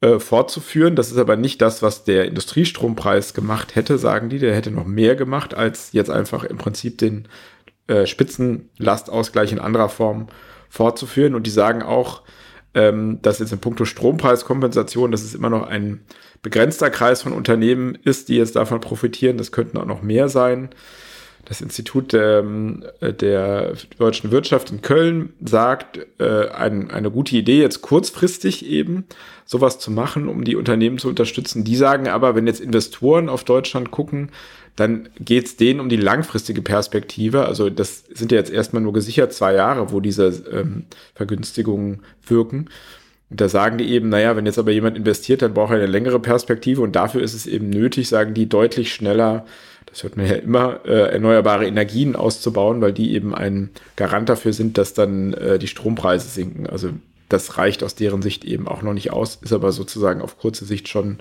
äh, 0.00 0.18
fortzuführen. 0.18 0.96
Das 0.96 1.10
ist 1.10 1.18
aber 1.18 1.36
nicht 1.36 1.62
das, 1.62 1.82
was 1.82 2.04
der 2.04 2.26
Industriestrompreis 2.26 3.32
gemacht 3.32 3.74
hätte, 3.74 3.98
sagen 3.98 4.28
die. 4.28 4.38
Der 4.38 4.54
hätte 4.54 4.70
noch 4.70 4.86
mehr 4.86 5.16
gemacht, 5.16 5.54
als 5.54 5.92
jetzt 5.92 6.10
einfach 6.10 6.44
im 6.44 6.58
Prinzip 6.58 6.98
den 6.98 7.26
äh, 7.86 8.06
Spitzenlastausgleich 8.06 9.50
in 9.50 9.60
anderer 9.60 9.88
Form 9.88 10.28
fortzuführen. 10.68 11.34
Und 11.34 11.46
die 11.46 11.50
sagen 11.50 11.82
auch, 11.82 12.22
ähm, 12.74 13.18
dass 13.22 13.38
jetzt 13.38 13.52
in 13.52 13.58
puncto 13.58 13.84
Strompreiskompensation, 13.84 15.10
dass 15.10 15.22
es 15.22 15.34
immer 15.34 15.50
noch 15.50 15.66
ein 15.66 16.00
begrenzter 16.42 16.90
Kreis 16.90 17.22
von 17.22 17.32
Unternehmen 17.32 17.96
ist, 18.04 18.28
die 18.28 18.36
jetzt 18.36 18.56
davon 18.56 18.80
profitieren. 18.80 19.38
Das 19.38 19.52
könnten 19.52 19.78
auch 19.78 19.86
noch 19.86 20.02
mehr 20.02 20.28
sein. 20.28 20.70
Das 21.44 21.62
Institut 21.62 22.12
ähm, 22.12 22.84
der 23.00 23.72
deutschen 23.96 24.30
Wirtschaft 24.30 24.70
in 24.70 24.82
Köln 24.82 25.32
sagt, 25.42 25.98
äh, 26.18 26.48
ein, 26.50 26.90
eine 26.90 27.10
gute 27.10 27.36
Idee, 27.36 27.62
jetzt 27.62 27.80
kurzfristig 27.80 28.66
eben 28.66 29.06
sowas 29.46 29.78
zu 29.78 29.90
machen, 29.90 30.28
um 30.28 30.44
die 30.44 30.56
Unternehmen 30.56 30.98
zu 30.98 31.08
unterstützen. 31.08 31.64
Die 31.64 31.76
sagen 31.76 32.06
aber, 32.06 32.34
wenn 32.34 32.46
jetzt 32.46 32.60
Investoren 32.60 33.30
auf 33.30 33.44
Deutschland 33.44 33.90
gucken, 33.90 34.30
dann 34.78 35.08
geht 35.18 35.46
es 35.46 35.56
denen 35.56 35.80
um 35.80 35.88
die 35.88 35.96
langfristige 35.96 36.62
Perspektive. 36.62 37.46
Also 37.46 37.68
das 37.68 38.04
sind 38.14 38.30
ja 38.30 38.38
jetzt 38.38 38.52
erstmal 38.52 38.80
nur 38.80 38.92
gesichert 38.92 39.32
zwei 39.32 39.54
Jahre, 39.54 39.90
wo 39.90 39.98
diese 39.98 40.28
ähm, 40.52 40.84
Vergünstigungen 41.16 42.04
wirken. 42.24 42.68
Und 43.28 43.40
da 43.40 43.48
sagen 43.48 43.78
die 43.78 43.90
eben, 43.90 44.08
naja, 44.08 44.36
wenn 44.36 44.46
jetzt 44.46 44.58
aber 44.58 44.70
jemand 44.70 44.96
investiert, 44.96 45.42
dann 45.42 45.52
braucht 45.52 45.72
er 45.72 45.78
eine 45.78 45.86
längere 45.86 46.20
Perspektive 46.20 46.80
und 46.80 46.94
dafür 46.94 47.22
ist 47.22 47.34
es 47.34 47.48
eben 47.48 47.68
nötig, 47.70 48.08
sagen 48.08 48.34
die, 48.34 48.48
deutlich 48.48 48.94
schneller, 48.94 49.44
das 49.86 50.04
hört 50.04 50.16
man 50.16 50.26
ja 50.26 50.34
immer, 50.34 50.80
äh, 50.84 51.10
erneuerbare 51.10 51.66
Energien 51.66 52.14
auszubauen, 52.14 52.80
weil 52.80 52.92
die 52.92 53.14
eben 53.14 53.34
ein 53.34 53.70
Garant 53.96 54.28
dafür 54.28 54.52
sind, 54.52 54.78
dass 54.78 54.94
dann 54.94 55.34
äh, 55.34 55.58
die 55.58 55.66
Strompreise 55.66 56.28
sinken. 56.28 56.68
Also 56.68 56.90
das 57.28 57.58
reicht 57.58 57.82
aus 57.82 57.96
deren 57.96 58.22
Sicht 58.22 58.44
eben 58.44 58.68
auch 58.68 58.82
noch 58.82 58.94
nicht 58.94 59.12
aus, 59.12 59.40
ist 59.42 59.52
aber 59.52 59.72
sozusagen 59.72 60.22
auf 60.22 60.38
kurze 60.38 60.64
Sicht 60.64 60.88
schon 60.88 61.18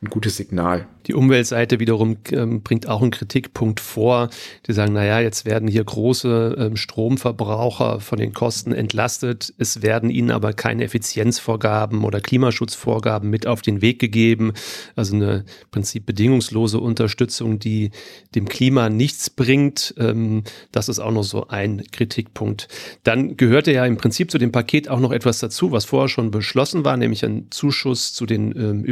ein 0.00 0.10
gutes 0.10 0.36
Signal. 0.36 0.86
Die 1.08 1.14
Umweltseite 1.14 1.80
wiederum 1.80 2.18
ähm, 2.30 2.62
bringt 2.62 2.86
auch 2.86 3.00
einen 3.00 3.10
Kritikpunkt 3.10 3.80
vor. 3.80 4.28
Die 4.66 4.72
sagen, 4.72 4.92
naja, 4.92 5.20
jetzt 5.20 5.46
werden 5.46 5.66
hier 5.66 5.82
große 5.82 6.56
ähm, 6.58 6.76
Stromverbraucher 6.76 8.00
von 8.00 8.18
den 8.18 8.34
Kosten 8.34 8.72
entlastet. 8.72 9.54
Es 9.56 9.82
werden 9.82 10.10
ihnen 10.10 10.30
aber 10.30 10.52
keine 10.52 10.84
Effizienzvorgaben 10.84 12.04
oder 12.04 12.20
Klimaschutzvorgaben 12.20 13.30
mit 13.30 13.46
auf 13.46 13.62
den 13.62 13.80
Weg 13.80 13.98
gegeben. 13.98 14.52
Also 14.96 15.16
eine 15.16 15.38
im 15.38 15.70
Prinzip 15.70 16.04
bedingungslose 16.04 16.78
Unterstützung, 16.78 17.58
die 17.58 17.90
dem 18.34 18.46
Klima 18.46 18.90
nichts 18.90 19.30
bringt. 19.30 19.94
Ähm, 19.98 20.44
das 20.72 20.90
ist 20.90 20.98
auch 20.98 21.12
noch 21.12 21.24
so 21.24 21.48
ein 21.48 21.82
Kritikpunkt. 21.90 22.68
Dann 23.02 23.36
gehörte 23.38 23.72
ja 23.72 23.86
im 23.86 23.96
Prinzip 23.96 24.30
zu 24.30 24.36
dem 24.36 24.52
Paket 24.52 24.90
auch 24.90 25.00
noch 25.00 25.12
etwas 25.12 25.38
dazu, 25.38 25.72
was 25.72 25.86
vorher 25.86 26.08
schon 26.08 26.30
beschlossen 26.30 26.84
war, 26.84 26.98
nämlich 26.98 27.24
ein 27.24 27.46
Zuschuss 27.50 28.12
zu 28.12 28.26
den 28.26 28.54
ähm, 28.56 28.84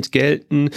Übertragungsnetzentgelten, 0.00 0.70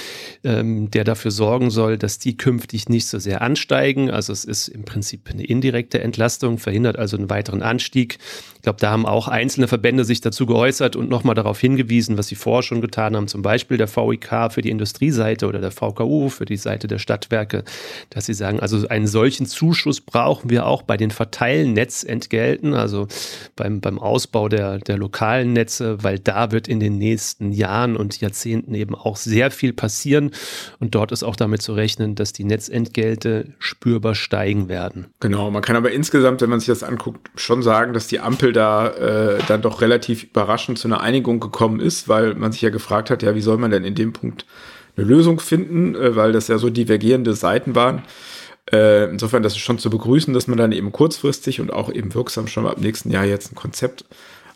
ähm, 0.44 0.92
der 0.92 1.04
dafür 1.04 1.32
sorgen 1.32 1.70
soll, 1.70 1.98
dass 1.98 2.20
die 2.20 2.38
künftig 2.38 2.90
nicht 2.90 3.08
so 3.08 3.20
sehr 3.20 3.42
ansteigen. 3.42 4.12
Also 4.12 4.34
es 4.34 4.46
ist 4.46 4.68
im 4.68 4.84
Prinzip 4.84 5.30
eine 5.32 5.44
indirekte 5.44 6.02
Entlastung, 6.02 6.58
verhindert 6.58 6.98
also 6.98 7.18
einen 7.18 7.30
weiteren 7.30 7.62
Anstieg. 7.62 8.18
Ich 8.56 8.62
glaube, 8.62 8.80
da 8.80 8.92
haben 8.92 9.06
auch 9.06 9.28
einzelne 9.28 9.68
Verbände 9.68 10.06
sich 10.06 10.22
dazu 10.22 10.46
geäußert 10.46 10.96
und 10.96 11.10
nochmal 11.10 11.36
darauf 11.36 11.60
hingewiesen, 11.60 12.18
was 12.18 12.28
sie 12.28 12.36
vorher 12.36 12.64
schon 12.64 12.82
getan 12.82 13.16
haben, 13.16 13.28
zum 13.28 13.42
Beispiel 13.42 13.78
der 13.78 13.94
VIK 13.94 14.52
für 14.52 14.62
die 14.62 14.70
Industrieseite 14.70 15.48
oder 15.48 15.60
der 15.60 15.72
VKU 15.72 16.30
für 16.30 16.46
die 16.46 16.58
Seite 16.58 16.88
der 16.88 16.98
Stadtwerke, 16.98 17.64
dass 18.10 18.26
sie 18.26 18.34
sagen, 18.34 18.60
also 18.60 18.88
einen 18.88 19.08
solchen 19.08 19.46
Zuschuss 19.46 20.00
brauchen 20.00 20.50
wir 20.50 20.66
auch 20.66 20.82
bei 20.82 20.96
den 20.96 21.12
Verteilnetzentgelten, 21.12 22.74
also 22.74 23.08
beim, 23.56 23.82
beim 23.82 24.00
Ausbau 24.00 24.48
der, 24.48 24.80
der 24.80 24.98
lokalen 24.98 25.54
Netze, 25.54 26.02
weil 26.02 26.20
da 26.20 26.52
wird 26.52 26.68
in 26.68 26.80
den 26.80 26.98
nächsten 26.98 27.52
Jahren 27.52 27.98
und 27.98 28.22
Jahrzehnten 28.22 28.74
eben 28.76 28.96
auch 28.96 29.13
sehr 29.16 29.52
viel 29.52 29.74
passieren. 29.74 30.32
Und 30.80 30.96
dort 30.96 31.12
ist 31.12 31.24
auch 31.24 31.36
damit 31.36 31.62
zu 31.62 31.74
rechnen, 31.74 32.16
dass 32.16 32.34
die 32.34 32.44
Netzentgelte 32.44 33.54
spürbar 33.60 34.16
steigen 34.16 34.70
werden. 34.70 35.08
Genau, 35.20 35.52
man 35.52 35.62
kann 35.62 35.76
aber 35.76 35.92
insgesamt, 35.92 36.42
wenn 36.42 36.50
man 36.50 36.60
sich 36.60 36.68
das 36.68 36.84
anguckt, 36.84 37.30
schon 37.36 37.64
sagen, 37.64 37.94
dass 37.94 38.08
die 38.08 38.20
Ampel 38.20 38.54
da 38.54 38.90
äh, 38.90 39.40
dann 39.48 39.62
doch 39.62 39.82
relativ 39.82 40.24
überraschend 40.24 40.80
zu 40.80 40.88
einer 40.88 41.02
Einigung 41.02 41.40
gekommen 41.40 41.80
ist, 41.80 42.08
weil 42.08 42.36
man 42.36 42.52
sich 42.52 42.62
ja 42.62 42.70
gefragt 42.70 43.10
hat, 43.10 43.24
ja, 43.24 43.36
wie 43.36 43.42
soll 43.42 43.58
man 43.58 43.72
denn 43.72 43.84
in 43.84 43.96
dem 43.96 44.14
Punkt 44.14 44.46
eine 44.96 45.06
Lösung 45.06 45.40
finden, 45.40 45.96
äh, 45.96 46.16
weil 46.16 46.32
das 46.32 46.48
ja 46.48 46.58
so 46.58 46.70
divergierende 46.70 47.34
Seiten 47.34 47.76
waren. 47.76 48.04
Äh, 48.72 49.10
insofern, 49.10 49.44
das 49.44 49.54
ist 49.54 49.60
schon 49.60 49.80
zu 49.80 49.90
begrüßen, 49.90 50.34
dass 50.34 50.48
man 50.48 50.58
dann 50.58 50.72
eben 50.72 50.92
kurzfristig 50.92 51.60
und 51.60 51.74
auch 51.74 51.92
eben 51.92 52.14
wirksam 52.14 52.48
schon 52.48 52.66
ab 52.66 52.80
nächsten 52.80 53.12
Jahr 53.12 53.26
jetzt 53.26 53.52
ein 53.52 53.56
Konzept 53.56 54.06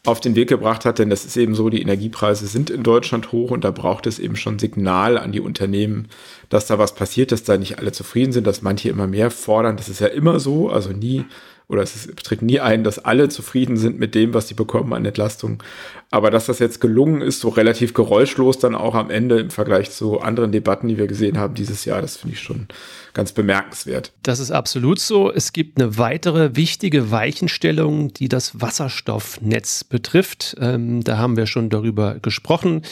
auf 0.06 0.20
den 0.20 0.36
Weg 0.36 0.50
gebracht 0.50 0.86
hat, 0.86 1.00
denn 1.00 1.10
das 1.10 1.25
ist 1.25 1.38
eben 1.38 1.56
so, 1.56 1.70
die 1.70 1.82
Energiepreise 1.82 2.48
sind 2.48 2.70
in 2.70 2.84
Deutschland 2.84 3.32
hoch 3.32 3.51
und 3.51 3.63
da 3.63 3.72
braucht 3.72 4.08
es 4.08 4.20
eben 4.20 4.36
schon 4.36 4.60
Signal 4.60 5.18
an 5.18 5.32
die 5.32 5.42
Unternehmen, 5.42 6.08
dass 6.50 6.68
da 6.68 6.80
was 6.80 6.96
passiert, 6.96 7.32
dass 7.32 7.44
da 7.44 7.58
nicht 7.58 7.80
alle 7.80 7.92
zufrieden 7.92 8.32
sind, 8.32 8.48
dass 8.48 8.62
manche 8.62 8.89
immer 8.89 9.08
mehr 9.08 9.32
fordern. 9.32 9.77
Das 9.77 9.89
ist 9.89 10.00
ja 10.00 10.08
immer 10.08 10.39
so, 10.39 10.70
also 10.70 10.92
nie 10.92 11.25
oder 11.70 11.82
es 11.82 12.08
tritt 12.24 12.42
nie 12.42 12.60
ein, 12.60 12.84
dass 12.84 13.00
alle 13.00 13.27
zufrieden 13.27 13.75
sind 13.75 14.00
mit 14.00 14.16
dem, 14.16 14.34
was 14.34 14.48
sie 14.48 14.54
bekommen 14.54 14.94
an 14.94 15.06
Entlastung. 15.06 15.62
Aber 16.10 16.32
dass 16.32 16.46
das 16.46 16.60
jetzt 16.60 16.80
gelungen 16.80 17.22
ist, 17.22 17.42
so 17.42 17.50
relativ 17.50 17.94
geräuschlos 17.94 18.60
dann 18.60 18.76
auch 18.76 18.96
am 18.96 19.10
Ende 19.10 19.40
im 19.40 19.50
Vergleich 19.50 19.92
zu 19.92 20.22
anderen 20.22 20.54
Debatten, 20.54 20.88
die 20.88 20.98
wir 20.98 21.08
gesehen 21.08 21.38
haben 21.38 21.54
dieses 21.54 21.84
Jahr, 21.84 22.02
das 22.02 22.16
finde 22.16 22.36
ich 22.36 22.42
schon 22.42 22.68
ganz 23.14 23.34
bemerkenswert. 23.34 24.14
Das 24.24 24.40
ist 24.40 24.52
absolut 24.52 25.00
so. 25.00 25.32
Es 25.32 25.52
gibt 25.52 25.82
eine 25.82 25.98
weitere 25.98 26.56
wichtige 26.56 27.12
Weichenstellung, 27.12 28.14
die 28.14 28.30
das 28.30 28.62
Wasserstoffnetz 28.62 29.84
betrifft. 29.84 30.56
Ähm, 30.62 31.04
da 31.04 31.18
haben 31.18 31.36
wir 31.36 31.46
schon 31.46 31.70
darüber 31.70 32.20
gesprochen. 32.20 32.84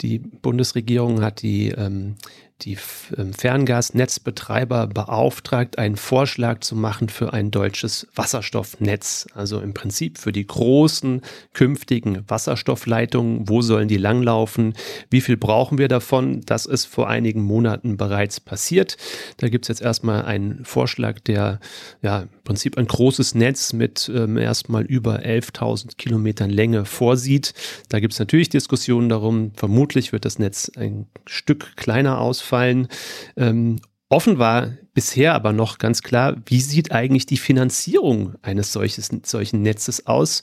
Die 0.00 0.18
Bundesregierung 0.18 1.22
hat 1.22 1.42
die 1.42 1.70
ähm, 1.70 2.16
die 2.62 2.78
ähm, 3.16 3.32
Ferngasnetzbetreiber 3.32 4.86
beauftragt, 4.86 5.78
einen 5.78 5.96
Vorschlag 5.96 6.60
zu 6.60 6.76
machen 6.76 7.08
für 7.08 7.32
ein 7.32 7.50
deutsches 7.50 8.06
Wasserstoffnetz. 8.14 9.26
Also 9.34 9.60
im 9.60 9.74
Prinzip 9.74 10.18
für 10.18 10.32
die 10.32 10.46
großen 10.46 11.22
künftigen 11.52 12.24
Wasserstoffleitungen. 12.54 13.48
Wo 13.48 13.62
sollen 13.62 13.88
die 13.88 13.96
langlaufen? 13.96 14.74
Wie 15.10 15.20
viel 15.20 15.36
brauchen 15.36 15.78
wir 15.78 15.88
davon? 15.88 16.42
Das 16.46 16.66
ist 16.66 16.84
vor 16.84 17.08
einigen 17.08 17.42
Monaten 17.42 17.96
bereits 17.96 18.40
passiert. 18.40 18.96
Da 19.38 19.48
gibt 19.48 19.64
es 19.64 19.68
jetzt 19.68 19.82
erstmal 19.82 20.24
einen 20.24 20.64
Vorschlag, 20.64 21.18
der 21.20 21.58
ja 22.02 22.20
im 22.22 22.28
Prinzip 22.44 22.78
ein 22.78 22.86
großes 22.86 23.34
Netz 23.34 23.72
mit 23.72 24.10
ähm, 24.14 24.36
erstmal 24.36 24.84
über 24.84 25.20
11.000 25.20 25.96
Kilometern 25.96 26.50
Länge 26.50 26.84
vorsieht. 26.84 27.54
Da 27.88 27.98
gibt 28.00 28.12
es 28.12 28.18
natürlich 28.18 28.48
Diskussionen 28.48 29.08
darum. 29.08 29.52
Vermutlich 29.56 30.12
wird 30.12 30.24
das 30.24 30.38
Netz 30.38 30.70
ein 30.76 31.06
Stück 31.26 31.76
kleiner 31.76 32.20
ausfallen. 32.20 32.88
Ähm, 33.36 33.80
offen 34.14 34.38
war 34.38 34.74
bisher 34.94 35.34
aber 35.34 35.52
noch 35.52 35.78
ganz 35.78 36.02
klar, 36.02 36.36
wie 36.46 36.60
sieht 36.60 36.92
eigentlich 36.92 37.26
die 37.26 37.36
Finanzierung 37.36 38.36
eines 38.42 38.72
solches, 38.72 39.10
solchen 39.24 39.62
Netzes 39.62 40.06
aus? 40.06 40.42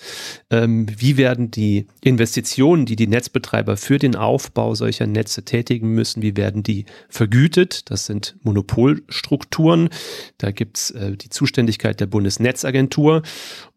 Ähm, 0.49 0.87
wie 0.97 1.15
werden 1.15 1.51
die 1.51 1.87
Investitionen, 2.03 2.85
die 2.85 2.97
die 2.97 3.07
Netzbetreiber 3.07 3.77
für 3.77 3.97
den 3.97 4.17
Aufbau 4.17 4.75
solcher 4.75 5.07
Netze 5.07 5.45
tätigen 5.45 5.93
müssen, 5.93 6.21
wie 6.21 6.35
werden 6.35 6.63
die 6.63 6.85
vergütet? 7.07 7.89
Das 7.89 8.05
sind 8.05 8.35
Monopolstrukturen. 8.43 9.89
Da 10.37 10.51
gibt 10.51 10.77
es 10.77 10.91
äh, 10.91 11.15
die 11.15 11.29
Zuständigkeit 11.29 12.01
der 12.01 12.07
Bundesnetzagentur 12.07 13.23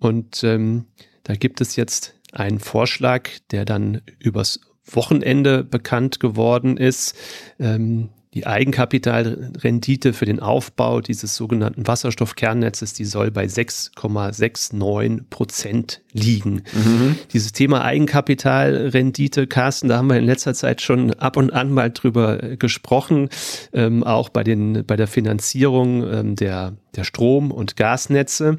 und 0.01 0.43
ähm, 0.43 0.87
da 1.23 1.37
gibt 1.37 1.61
es 1.61 1.77
jetzt 1.77 2.15
einen 2.33 2.59
Vorschlag, 2.59 3.31
der 3.53 3.65
dann 3.65 4.03
übers 4.19 4.59
Wochenende 4.87 5.63
bekannt 5.63 6.19
geworden 6.19 6.77
ist. 6.77 7.15
Ähm, 7.61 8.11
die 8.35 8.47
Eigenkapitalrendite 8.47 10.13
für 10.13 10.25
den 10.25 10.41
Aufbau 10.41 11.01
dieses 11.01 11.37
sogenannten 11.37 11.87
Wasserstoffkernnetzes, 11.87 12.93
die 12.93 13.05
soll 13.05 13.31
bei 13.31 13.45
6,69 13.45 15.23
Prozent 15.31 16.03
liegen. 16.13 16.63
Mhm. 16.73 17.17
Dieses 17.33 17.53
Thema 17.53 17.85
Eigenkapitalrendite, 17.85 19.47
Carsten, 19.47 19.89
da 19.89 19.99
haben 19.99 20.09
wir 20.09 20.17
in 20.17 20.25
letzter 20.25 20.55
Zeit 20.55 20.81
schon 20.83 21.13
ab 21.15 21.37
und 21.37 21.53
an 21.53 21.71
mal 21.71 21.91
drüber 21.91 22.57
gesprochen, 22.57 23.29
ähm, 23.73 24.03
auch 24.03 24.29
bei, 24.29 24.43
den, 24.43 24.85
bei 24.85 24.97
der 24.97 25.07
Finanzierung 25.07 26.03
ähm, 26.11 26.37
der, 26.37 26.75
der 26.97 27.05
Strom- 27.05 27.53
und 27.53 27.77
Gasnetze. 27.77 28.59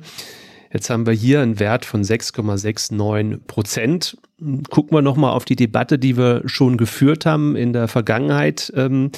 Jetzt 0.76 0.90
haben 0.90 1.06
wir 1.06 1.14
hier 1.14 1.42
einen 1.42 1.58
Wert 1.62 1.86
von 1.86 2.04
6,69 2.04 3.38
Prozent. 3.48 4.18
Gucken 4.70 4.98
wir 4.98 5.02
nochmal 5.02 5.32
auf 5.32 5.46
die 5.46 5.56
Debatte, 5.56 5.98
die 5.98 6.18
wir 6.18 6.42
schon 6.48 6.76
geführt 6.76 7.26
haben 7.26 7.56
in 7.56 7.72
der 7.72 7.88
Vergangenheit. 7.88 8.74
Ähm, 8.76 9.12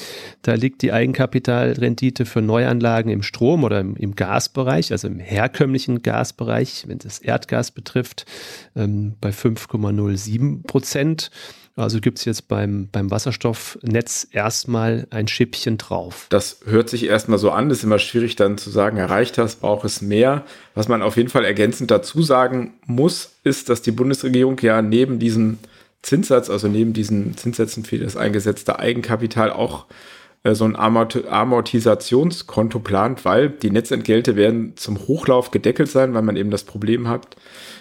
da 0.43 0.53
liegt 0.53 0.83
die 0.83 0.93
Eigenkapitalrendite 0.93 2.27
für 2.27 2.43
Neuanlagen 2.43 3.09
im 3.09 3.23
Strom 3.23 3.63
oder 3.63 3.79
im, 3.79 3.95
im 3.95 4.13
Gasbereich, 4.13 4.91
also 4.91 5.07
im 5.07 5.17
herkömmlichen 5.17 6.03
Gasbereich, 6.03 6.83
wenn 6.85 6.99
es 7.03 7.17
Erdgas 7.17 7.71
betrifft, 7.71 8.27
ähm, 8.75 9.15
bei 9.19 9.31
5,07 9.31 10.61
Prozent. 10.61 11.31
Also 11.77 11.99
gibt 11.99 12.17
es 12.17 12.25
jetzt 12.25 12.47
beim, 12.47 12.89
beim 12.91 13.11
Wasserstoffnetz 13.11 14.27
erstmal 14.31 15.07
ein 15.11 15.27
Schippchen 15.27 15.77
drauf. 15.77 16.25
Das 16.29 16.59
hört 16.65 16.89
sich 16.89 17.05
erstmal 17.05 17.37
so 17.37 17.51
an, 17.51 17.69
das 17.69 17.79
ist 17.79 17.83
immer 17.83 17.99
schwierig 17.99 18.35
dann 18.35 18.57
zu 18.57 18.69
sagen, 18.71 18.97
erreicht 18.97 19.37
das, 19.37 19.57
braucht 19.57 19.85
es 19.85 20.01
mehr. 20.01 20.43
Was 20.73 20.87
man 20.87 21.03
auf 21.03 21.17
jeden 21.17 21.29
Fall 21.29 21.45
ergänzend 21.45 21.91
dazu 21.91 22.23
sagen 22.23 22.73
muss, 22.85 23.31
ist, 23.43 23.69
dass 23.69 23.83
die 23.83 23.91
Bundesregierung 23.91 24.59
ja 24.61 24.81
neben 24.81 25.19
diesem 25.19 25.59
Zinssatz, 26.01 26.49
also 26.49 26.67
neben 26.67 26.93
diesen 26.93 27.37
Zinssätzen 27.37 27.85
für 27.85 27.99
das 27.99 28.17
eingesetzte 28.17 28.79
Eigenkapital 28.79 29.51
auch 29.51 29.85
so 30.55 30.65
ein 30.65 30.75
Amortisationskonto 30.75 32.79
plant, 32.79 33.25
weil 33.25 33.49
die 33.49 33.71
Netzentgelte 33.71 34.35
werden 34.35 34.73
zum 34.75 35.07
Hochlauf 35.07 35.51
gedeckelt 35.51 35.89
sein, 35.89 36.13
weil 36.13 36.21
man 36.21 36.37
eben 36.37 36.51
das 36.51 36.63
Problem 36.63 37.07
hat, 37.07 37.35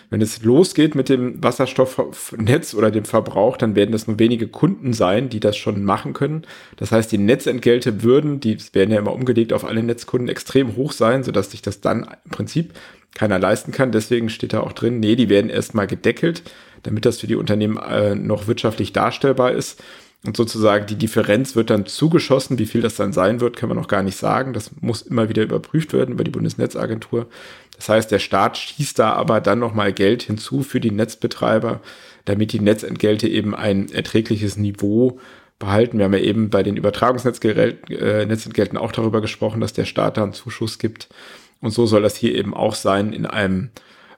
wenn 0.09 0.21
es 0.21 0.43
losgeht 0.43 0.95
mit 0.95 1.09
dem 1.09 1.43
Wasserstoffnetz 1.43 2.75
oder 2.75 2.91
dem 2.91 3.05
Verbrauch, 3.05 3.57
dann 3.57 3.75
werden 3.75 3.91
das 3.91 4.07
nur 4.07 4.19
wenige 4.19 4.47
Kunden 4.47 4.93
sein, 4.93 5.29
die 5.29 5.41
das 5.41 5.57
schon 5.57 5.83
machen 5.83 6.13
können. 6.13 6.43
Das 6.77 6.93
heißt, 6.93 7.11
die 7.11 7.19
Netzentgelte 7.19 8.03
würden, 8.03 8.39
die 8.39 8.57
werden 8.73 8.93
ja 8.93 8.99
immer 8.99 9.13
umgelegt 9.13 9.53
auf 9.53 9.65
alle 9.65 9.83
Netzkunden, 9.83 10.29
extrem 10.29 10.77
hoch 10.77 10.93
sein, 10.93 11.25
sodass 11.25 11.51
sich 11.51 11.63
das 11.63 11.81
dann 11.81 12.07
im 12.25 12.31
Prinzip 12.31 12.73
keiner 13.15 13.39
leisten 13.39 13.73
kann. 13.73 13.91
Deswegen 13.91 14.29
steht 14.29 14.53
da 14.53 14.61
auch 14.61 14.73
drin, 14.73 15.01
nee, 15.01 15.17
die 15.17 15.29
werden 15.29 15.51
erstmal 15.51 15.89
gedeckelt, 15.89 16.43
damit 16.85 17.05
das 17.05 17.19
für 17.19 17.27
die 17.27 17.35
Unternehmen 17.35 17.79
äh, 17.79 18.15
noch 18.15 18.47
wirtschaftlich 18.47 18.93
darstellbar 18.93 19.53
ist. 19.53 19.83
Und 20.25 20.37
sozusagen 20.37 20.87
die 20.87 20.97
Differenz 20.97 21.55
wird 21.55 21.71
dann 21.71 21.87
zugeschossen. 21.87 22.59
Wie 22.59 22.67
viel 22.67 22.81
das 22.81 22.97
dann 22.97 23.13
sein 23.13 23.41
wird, 23.41 23.57
kann 23.57 23.69
man 23.69 23.79
noch 23.79 23.89
gar 23.89 24.03
nicht 24.03 24.17
sagen. 24.17 24.53
Das 24.53 24.71
muss 24.81 25.03
immer 25.03 25.29
wieder 25.29 25.43
überprüft 25.43 25.93
werden 25.93 26.13
über 26.13 26.25
die 26.25 26.31
Bundesnetzagentur. 26.31 27.29
Das 27.77 27.89
heißt, 27.89 28.11
der 28.11 28.19
Staat 28.19 28.59
schießt 28.59 28.99
da 28.99 29.13
aber 29.13 29.41
dann 29.41 29.59
nochmal 29.59 29.93
Geld 29.93 30.23
hinzu 30.23 30.63
für 30.63 30.81
die 30.81 30.91
Netzbetreiber, 30.91 31.81
damit 32.25 32.53
die 32.53 32.61
Netzentgelte 32.61 33.29
eben 33.29 33.55
ein 33.55 33.91
erträgliches 33.91 34.57
Niveau 34.57 35.21
behalten. 35.59 35.99
Wir 35.99 36.07
haben 36.07 36.15
ja 36.15 36.21
eben 36.21 36.51
bei 36.51 36.63
den 36.63 36.77
Übertragungsnetzentgelten 36.77 38.77
äh, 38.77 38.81
auch 38.81 38.93
darüber 38.93 39.21
gesprochen, 39.21 39.61
dass 39.61 39.73
der 39.73 39.85
Staat 39.85 40.17
da 40.17 40.23
einen 40.23 40.33
Zuschuss 40.33 40.79
gibt. 40.79 41.09
Und 41.61 41.71
so 41.71 41.87
soll 41.87 42.03
das 42.03 42.17
hier 42.17 42.35
eben 42.35 42.55
auch 42.55 42.75
sein 42.75 43.13
in 43.13 43.27
einem 43.27 43.71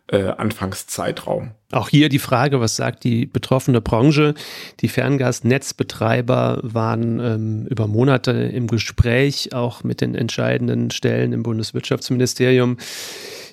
äh, 0.08 0.28
Anfangszeitraum. 0.28 1.52
Auch 1.70 1.88
hier 1.88 2.08
die 2.08 2.18
Frage, 2.18 2.60
was 2.60 2.76
sagt 2.76 3.04
die 3.04 3.26
betroffene 3.26 3.80
Branche? 3.80 4.34
Die 4.80 4.88
Ferngasnetzbetreiber 4.88 6.60
waren 6.62 7.20
ähm, 7.20 7.66
über 7.66 7.86
Monate 7.86 8.32
im 8.32 8.68
Gespräch, 8.68 9.52
auch 9.52 9.84
mit 9.84 10.00
den 10.00 10.14
entscheidenden 10.14 10.90
Stellen 10.90 11.32
im 11.32 11.42
Bundeswirtschaftsministerium. 11.42 12.78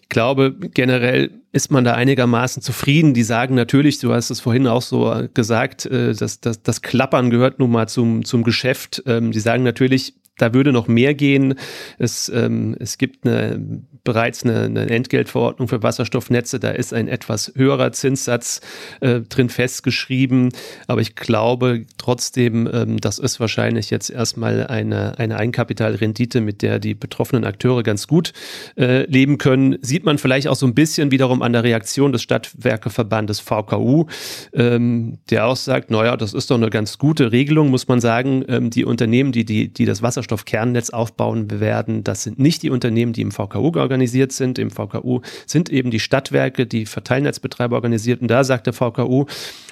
Ich 0.02 0.10
glaube, 0.10 0.56
generell 0.60 1.32
ist 1.52 1.72
man 1.72 1.84
da 1.84 1.96
einigermaßen 1.96 2.62
zufrieden. 2.62 3.14
Die 3.14 3.24
sagen 3.24 3.56
natürlich, 3.56 4.00
du 4.00 4.14
hast 4.14 4.30
es 4.30 4.40
vorhin 4.40 4.68
auch 4.68 4.82
so 4.82 5.28
gesagt, 5.34 5.86
äh, 5.86 6.14
dass, 6.14 6.40
dass 6.40 6.64
das 6.64 6.82
Klappern 6.82 7.30
gehört 7.30 7.60
nun 7.60 7.72
mal 7.72 7.90
zum, 7.90 8.24
zum 8.24 8.44
Geschäft. 8.44 9.04
Ähm, 9.08 9.32
die 9.32 9.40
sagen 9.40 9.64
natürlich, 9.64 10.14
da 10.38 10.54
würde 10.54 10.72
noch 10.72 10.88
mehr 10.88 11.14
gehen. 11.14 11.56
Es, 11.98 12.30
ähm, 12.30 12.76
es 12.80 12.98
gibt 12.98 13.26
eine, 13.26 13.82
bereits 14.06 14.44
eine, 14.44 14.64
eine, 14.64 14.90
Entgeltverordnung 14.90 15.68
für 15.68 15.84
Wasserstoffnetze. 15.84 16.60
Da 16.60 16.72
ist 16.72 16.94
ein 16.94 17.08
etwas 17.08 17.52
höherer 17.56 17.92
Zinssatz 17.92 18.62
äh, 19.02 19.22
drin 19.22 19.50
festgeschrieben. 19.50 20.50
Aber 20.88 21.02
ich 21.02 21.16
glaube 21.16 21.86
trotzdem, 21.98 22.68
ähm, 22.72 23.00
das 23.00 23.20
ist 23.20 23.40
wahrscheinlich 23.40 23.90
jetzt 23.90 24.10
erstmal 24.10 24.66
eine, 24.68 25.20
eine 25.20 25.38
Eigenkapitalrendite, 25.38 26.42
mit 26.42 26.62
der 26.62 26.80
die 26.80 26.96
betroffenen 26.96 27.46
Akteure 27.46 27.84
ganz 27.84 28.08
gut 28.08 28.34
äh, 28.78 29.06
leben 29.06 29.38
können. 29.38 29.78
Sieht 29.82 30.06
man 30.06 30.18
vielleicht 30.18 30.48
auch 30.48 30.56
so 30.56 30.66
ein 30.66 30.74
bisschen 30.74 31.12
wiederum 31.12 31.42
an 31.42 31.54
der 31.54 31.64
Reaktion 31.64 32.12
des 32.12 32.24
Stadtwerkeverbandes 32.24 33.40
VKU, 33.42 34.06
ähm, 34.54 35.20
der 35.30 35.46
auch 35.46 35.56
sagt, 35.56 35.92
naja, 35.92 36.18
das 36.18 36.34
ist 36.34 36.50
doch 36.50 36.56
eine 36.56 36.70
ganz 36.70 36.98
gute 36.98 37.32
Regelung, 37.32 37.70
muss 37.70 37.88
man 37.88 38.02
sagen. 38.02 38.44
Ähm, 38.48 38.70
die 38.70 38.86
Unternehmen, 38.86 39.32
die, 39.32 39.46
die, 39.46 39.68
die 39.72 39.86
das 39.86 40.02
Wasser 40.02 40.16
Wasserstoffkernnetz 40.16 40.90
aufbauen 40.90 41.60
werden. 41.60 42.04
Das 42.04 42.24
sind 42.24 42.40
nicht 42.40 42.64
die 42.64 42.70
Unternehmen, 42.70 43.14
die 43.14 43.22
im 43.22 43.32
VKU 43.32 43.72
organisiert 43.96 44.34
sind. 44.34 44.60
Im 44.60 44.72
VKU 44.72 45.22
sind 45.46 45.70
eben 45.70 45.90
die 45.90 46.02
Stadtwerke, 46.02 46.66
die 46.66 46.86
Verteilnetzbetreiber 46.86 47.78
organisiert. 47.78 48.22
Und 48.22 48.28
da 48.28 48.44
sagt 48.44 48.68
der 48.68 48.74
VKU, 48.74 49.26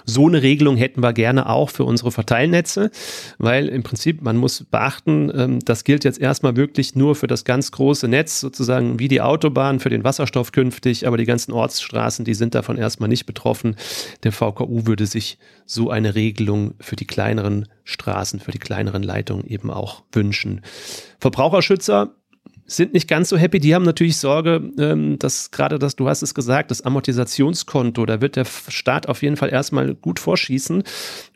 so 0.06 0.28
eine 0.28 0.42
Regelung 0.42 0.78
hätten 0.78 1.04
wir 1.04 1.14
gerne 1.14 1.50
auch 1.50 1.70
für 1.70 1.84
unsere 1.84 2.12
Verteilnetze, 2.12 2.90
weil 3.38 3.68
im 3.68 3.84
Prinzip 3.84 4.22
man 4.22 4.38
muss 4.38 4.64
beachten, 4.64 5.32
ähm, 5.36 5.60
das 5.60 5.84
gilt 5.84 6.04
jetzt 6.04 6.20
erstmal 6.20 6.56
wirklich 6.56 6.96
nur 6.96 7.16
für 7.16 7.28
das 7.28 7.44
ganz 7.44 7.72
große 7.72 8.08
Netz, 8.08 8.40
sozusagen 8.40 9.00
wie 9.00 9.08
die 9.08 9.22
Autobahn 9.22 9.80
für 9.80 9.90
den 9.90 10.04
Wasserstoff 10.04 10.52
künftig, 10.52 11.06
aber 11.08 11.18
die 11.18 11.26
ganzen 11.26 11.52
Ortsstraßen, 11.52 12.26
die 12.26 12.34
sind 12.34 12.56
davon 12.56 12.78
erstmal 12.78 13.10
nicht 13.10 13.26
betroffen. 13.26 13.76
Der 14.24 14.32
VKU 14.32 14.86
würde 14.86 15.06
sich 15.06 15.38
so 15.66 15.90
eine 15.90 16.16
Regelung 16.16 16.76
für 16.80 16.96
die 16.96 17.08
kleineren 17.08 17.68
Straßen, 17.84 18.40
für 18.40 18.52
die 18.52 18.60
kleineren 18.60 19.04
Leitungen 19.04 19.46
eben 19.46 19.70
auch 19.70 20.04
wünschen. 20.12 20.62
Verbraucherschützer 21.20 22.16
sind 22.76 22.94
nicht 22.94 23.08
ganz 23.08 23.30
so 23.30 23.38
happy. 23.38 23.60
Die 23.60 23.74
haben 23.76 23.84
natürlich 23.84 24.18
Sorge, 24.18 24.72
ähm, 24.78 25.18
dass 25.20 25.52
gerade 25.52 25.80
das, 25.80 25.96
du 25.96 26.08
hast 26.08 26.22
es 26.22 26.34
gesagt, 26.34 26.72
das 26.72 26.82
Amortisationskonto, 26.82 28.06
da 28.06 28.22
wird 28.22 28.36
der 28.36 28.46
Staat 28.46 29.08
auf 29.08 29.22
jeden 29.22 29.38
Fall 29.38 29.52
erstmal 29.52 29.96
gut 29.96 30.20
vorschießen. 30.20 30.84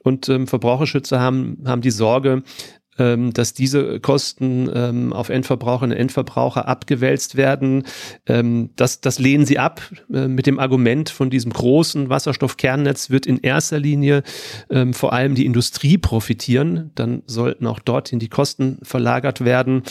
Und 0.03 0.29
ähm, 0.29 0.47
Verbraucherschützer 0.47 1.19
haben, 1.19 1.57
haben 1.65 1.81
die 1.81 1.91
Sorge, 1.91 2.43
ähm, 2.99 3.33
dass 3.33 3.53
diese 3.53 3.99
Kosten 3.99 4.69
ähm, 4.73 5.13
auf 5.13 5.29
Endverbraucherinnen 5.29 5.95
und 5.95 6.01
Endverbraucher 6.01 6.67
abgewälzt 6.67 7.35
werden. 7.35 7.83
Ähm, 8.25 8.69
das, 8.75 9.01
das 9.01 9.19
lehnen 9.19 9.45
sie 9.45 9.59
ab 9.59 9.81
äh, 10.13 10.27
mit 10.27 10.47
dem 10.47 10.59
Argument 10.59 11.09
von 11.09 11.29
diesem 11.29 11.51
großen 11.51 12.09
Wasserstoffkernnetz 12.09 13.09
wird 13.09 13.25
in 13.25 13.39
erster 13.39 13.79
Linie 13.79 14.23
ähm, 14.69 14.93
vor 14.93 15.13
allem 15.13 15.35
die 15.35 15.45
Industrie 15.45 15.97
profitieren. 15.97 16.91
Dann 16.95 17.23
sollten 17.25 17.67
auch 17.67 17.79
dorthin 17.79 18.19
die 18.19 18.29
Kosten 18.29 18.79
verlagert 18.83 19.43
werden. 19.43 19.83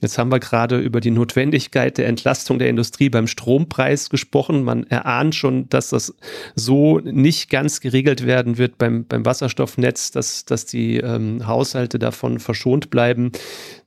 Jetzt 0.00 0.18
haben 0.18 0.30
wir 0.30 0.38
gerade 0.38 0.78
über 0.78 1.00
die 1.00 1.10
Notwendigkeit 1.10 1.96
der 1.96 2.08
Entlastung 2.08 2.58
der 2.58 2.68
Industrie 2.68 3.08
beim 3.08 3.26
Strompreis 3.26 4.10
gesprochen. 4.10 4.62
Man 4.62 4.84
erahnt 4.84 5.34
schon, 5.34 5.68
dass 5.70 5.90
das 5.90 6.14
so 6.54 7.00
nicht 7.00 7.48
ganz 7.48 7.80
geregelt 7.80 8.26
werden 8.26 8.58
wird 8.58 8.76
beim, 8.76 9.06
beim 9.06 9.24
Wasserstoffnetz, 9.24 10.10
dass, 10.10 10.44
dass 10.44 10.66
die 10.66 10.98
ähm, 10.98 11.46
Haushalte 11.46 11.98
davon 11.98 12.38
verschont 12.54 12.90
bleiben. 12.90 13.32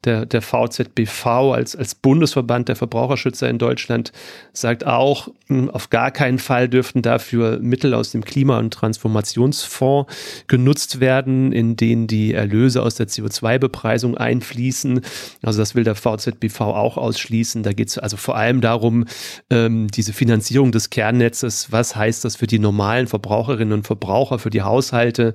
Der, 0.03 0.25
der 0.25 0.41
VZBV 0.41 1.25
als, 1.53 1.75
als 1.75 1.95
Bundesverband 1.95 2.69
der 2.69 2.75
Verbraucherschützer 2.75 3.49
in 3.49 3.57
Deutschland 3.57 4.11
sagt 4.53 4.85
auch, 4.85 5.29
hm, 5.47 5.69
auf 5.69 5.89
gar 5.89 6.11
keinen 6.11 6.39
Fall 6.39 6.69
dürften 6.69 7.01
dafür 7.01 7.59
Mittel 7.59 7.93
aus 7.93 8.11
dem 8.11 8.23
Klima- 8.23 8.59
und 8.59 8.73
Transformationsfonds 8.73 10.13
genutzt 10.47 10.99
werden, 10.99 11.51
in 11.51 11.75
denen 11.75 12.07
die 12.07 12.33
Erlöse 12.33 12.83
aus 12.83 12.95
der 12.95 13.07
CO2-Bepreisung 13.07 14.17
einfließen. 14.17 15.01
Also 15.41 15.59
das 15.59 15.75
will 15.75 15.83
der 15.83 15.95
VZBV 15.95 16.61
auch 16.61 16.97
ausschließen. 16.97 17.63
Da 17.63 17.73
geht 17.73 17.89
es 17.89 17.97
also 17.97 18.17
vor 18.17 18.35
allem 18.35 18.61
darum, 18.61 19.05
ähm, 19.49 19.87
diese 19.87 20.13
Finanzierung 20.13 20.71
des 20.71 20.89
Kernnetzes, 20.89 21.71
was 21.71 21.95
heißt 21.95 22.23
das 22.25 22.35
für 22.35 22.47
die 22.47 22.59
normalen 22.59 23.07
Verbraucherinnen 23.07 23.73
und 23.73 23.87
Verbraucher, 23.87 24.39
für 24.39 24.49
die 24.49 24.61
Haushalte? 24.61 25.33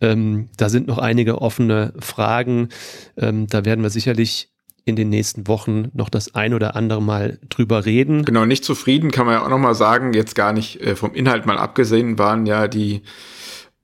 Ähm, 0.00 0.48
da 0.56 0.68
sind 0.68 0.86
noch 0.86 0.98
einige 0.98 1.40
offene 1.40 1.92
Fragen. 1.98 2.68
Ähm, 3.16 3.46
da 3.48 3.64
werden 3.64 3.82
wir 3.82 3.90
sicherlich 3.96 4.50
in 4.84 4.94
den 4.94 5.08
nächsten 5.08 5.48
Wochen 5.48 5.88
noch 5.94 6.08
das 6.08 6.34
ein 6.34 6.54
oder 6.54 6.76
andere 6.76 7.02
Mal 7.02 7.38
drüber 7.48 7.86
reden. 7.86 8.24
Genau, 8.24 8.44
nicht 8.44 8.64
zufrieden 8.64 9.10
kann 9.10 9.26
man 9.26 9.34
ja 9.36 9.44
auch 9.44 9.48
noch 9.48 9.58
mal 9.58 9.74
sagen, 9.74 10.12
jetzt 10.12 10.34
gar 10.36 10.52
nicht 10.52 10.80
äh, 10.80 10.94
vom 10.94 11.14
Inhalt 11.14 11.46
mal 11.46 11.58
abgesehen, 11.58 12.18
waren 12.18 12.46
ja 12.46 12.68
die 12.68 13.02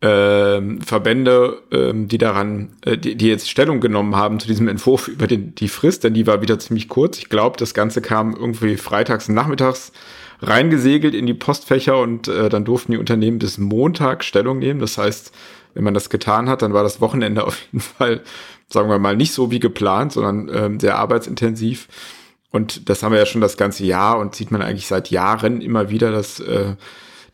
ähm, 0.02 0.81
Verbände, 0.81 1.62
ähm, 1.73 2.09
die 2.09 2.19
daran, 2.19 2.76
äh, 2.85 2.99
die, 2.99 3.16
die 3.16 3.28
jetzt 3.28 3.49
Stellung 3.50 3.81
genommen 3.81 4.16
haben 4.16 4.38
zu 4.38 4.47
diesem 4.47 4.69
Entwurf 4.69 5.08
über 5.08 5.26
den, 5.26 5.54
die 5.54 5.69
Frist, 5.69 6.04
denn 6.04 6.15
die 6.15 6.26
war 6.26 6.43
wieder 6.43 6.58
ziemlich 6.58 6.89
kurz. 6.89 7.19
Ich 7.19 7.28
glaube, 7.28 7.56
das 7.56 7.73
Ganze 7.73 8.02
kam 8.02 8.34
irgendwie 8.34 8.76
freitags 8.76 9.28
und 9.28 9.34
nachmittags 9.34 9.93
reingesegelt 10.41 11.15
in 11.15 11.26
die 11.26 11.34
Postfächer 11.34 11.99
und 11.99 12.28
äh, 12.28 12.49
dann 12.49 12.65
durften 12.65 12.93
die 12.93 12.99
Unternehmen 12.99 13.39
bis 13.39 13.58
Montag 13.58 14.25
Stellung 14.25 14.58
nehmen. 14.58 14.80
Das 14.80 14.99
heißt, 14.99 15.32
wenn 15.75 15.84
man 15.84 15.95
das 15.95 16.10
getan 16.10 16.49
hat, 16.49 16.63
dann 16.63 16.73
war 16.73 16.82
das 16.82 17.00
Wochenende 17.00 17.45
auf 17.45 17.58
jeden 17.67 17.80
Fall, 17.80 18.23
sagen 18.73 18.89
wir 18.89 18.99
mal, 18.99 19.17
nicht 19.17 19.32
so 19.32 19.50
wie 19.50 19.61
geplant, 19.61 20.13
sondern 20.13 20.50
ähm, 20.52 20.80
sehr 20.80 20.97
arbeitsintensiv. 20.97 21.89
Und 22.50 22.89
das 22.89 23.02
haben 23.02 23.13
wir 23.13 23.19
ja 23.19 23.26
schon 23.26 23.41
das 23.41 23.56
ganze 23.56 23.85
Jahr 23.85 24.19
und 24.19 24.35
sieht 24.35 24.50
man 24.50 24.63
eigentlich 24.63 24.87
seit 24.87 25.11
Jahren 25.11 25.61
immer 25.61 25.91
wieder, 25.91 26.11
dass 26.11 26.41
äh, 26.41 26.75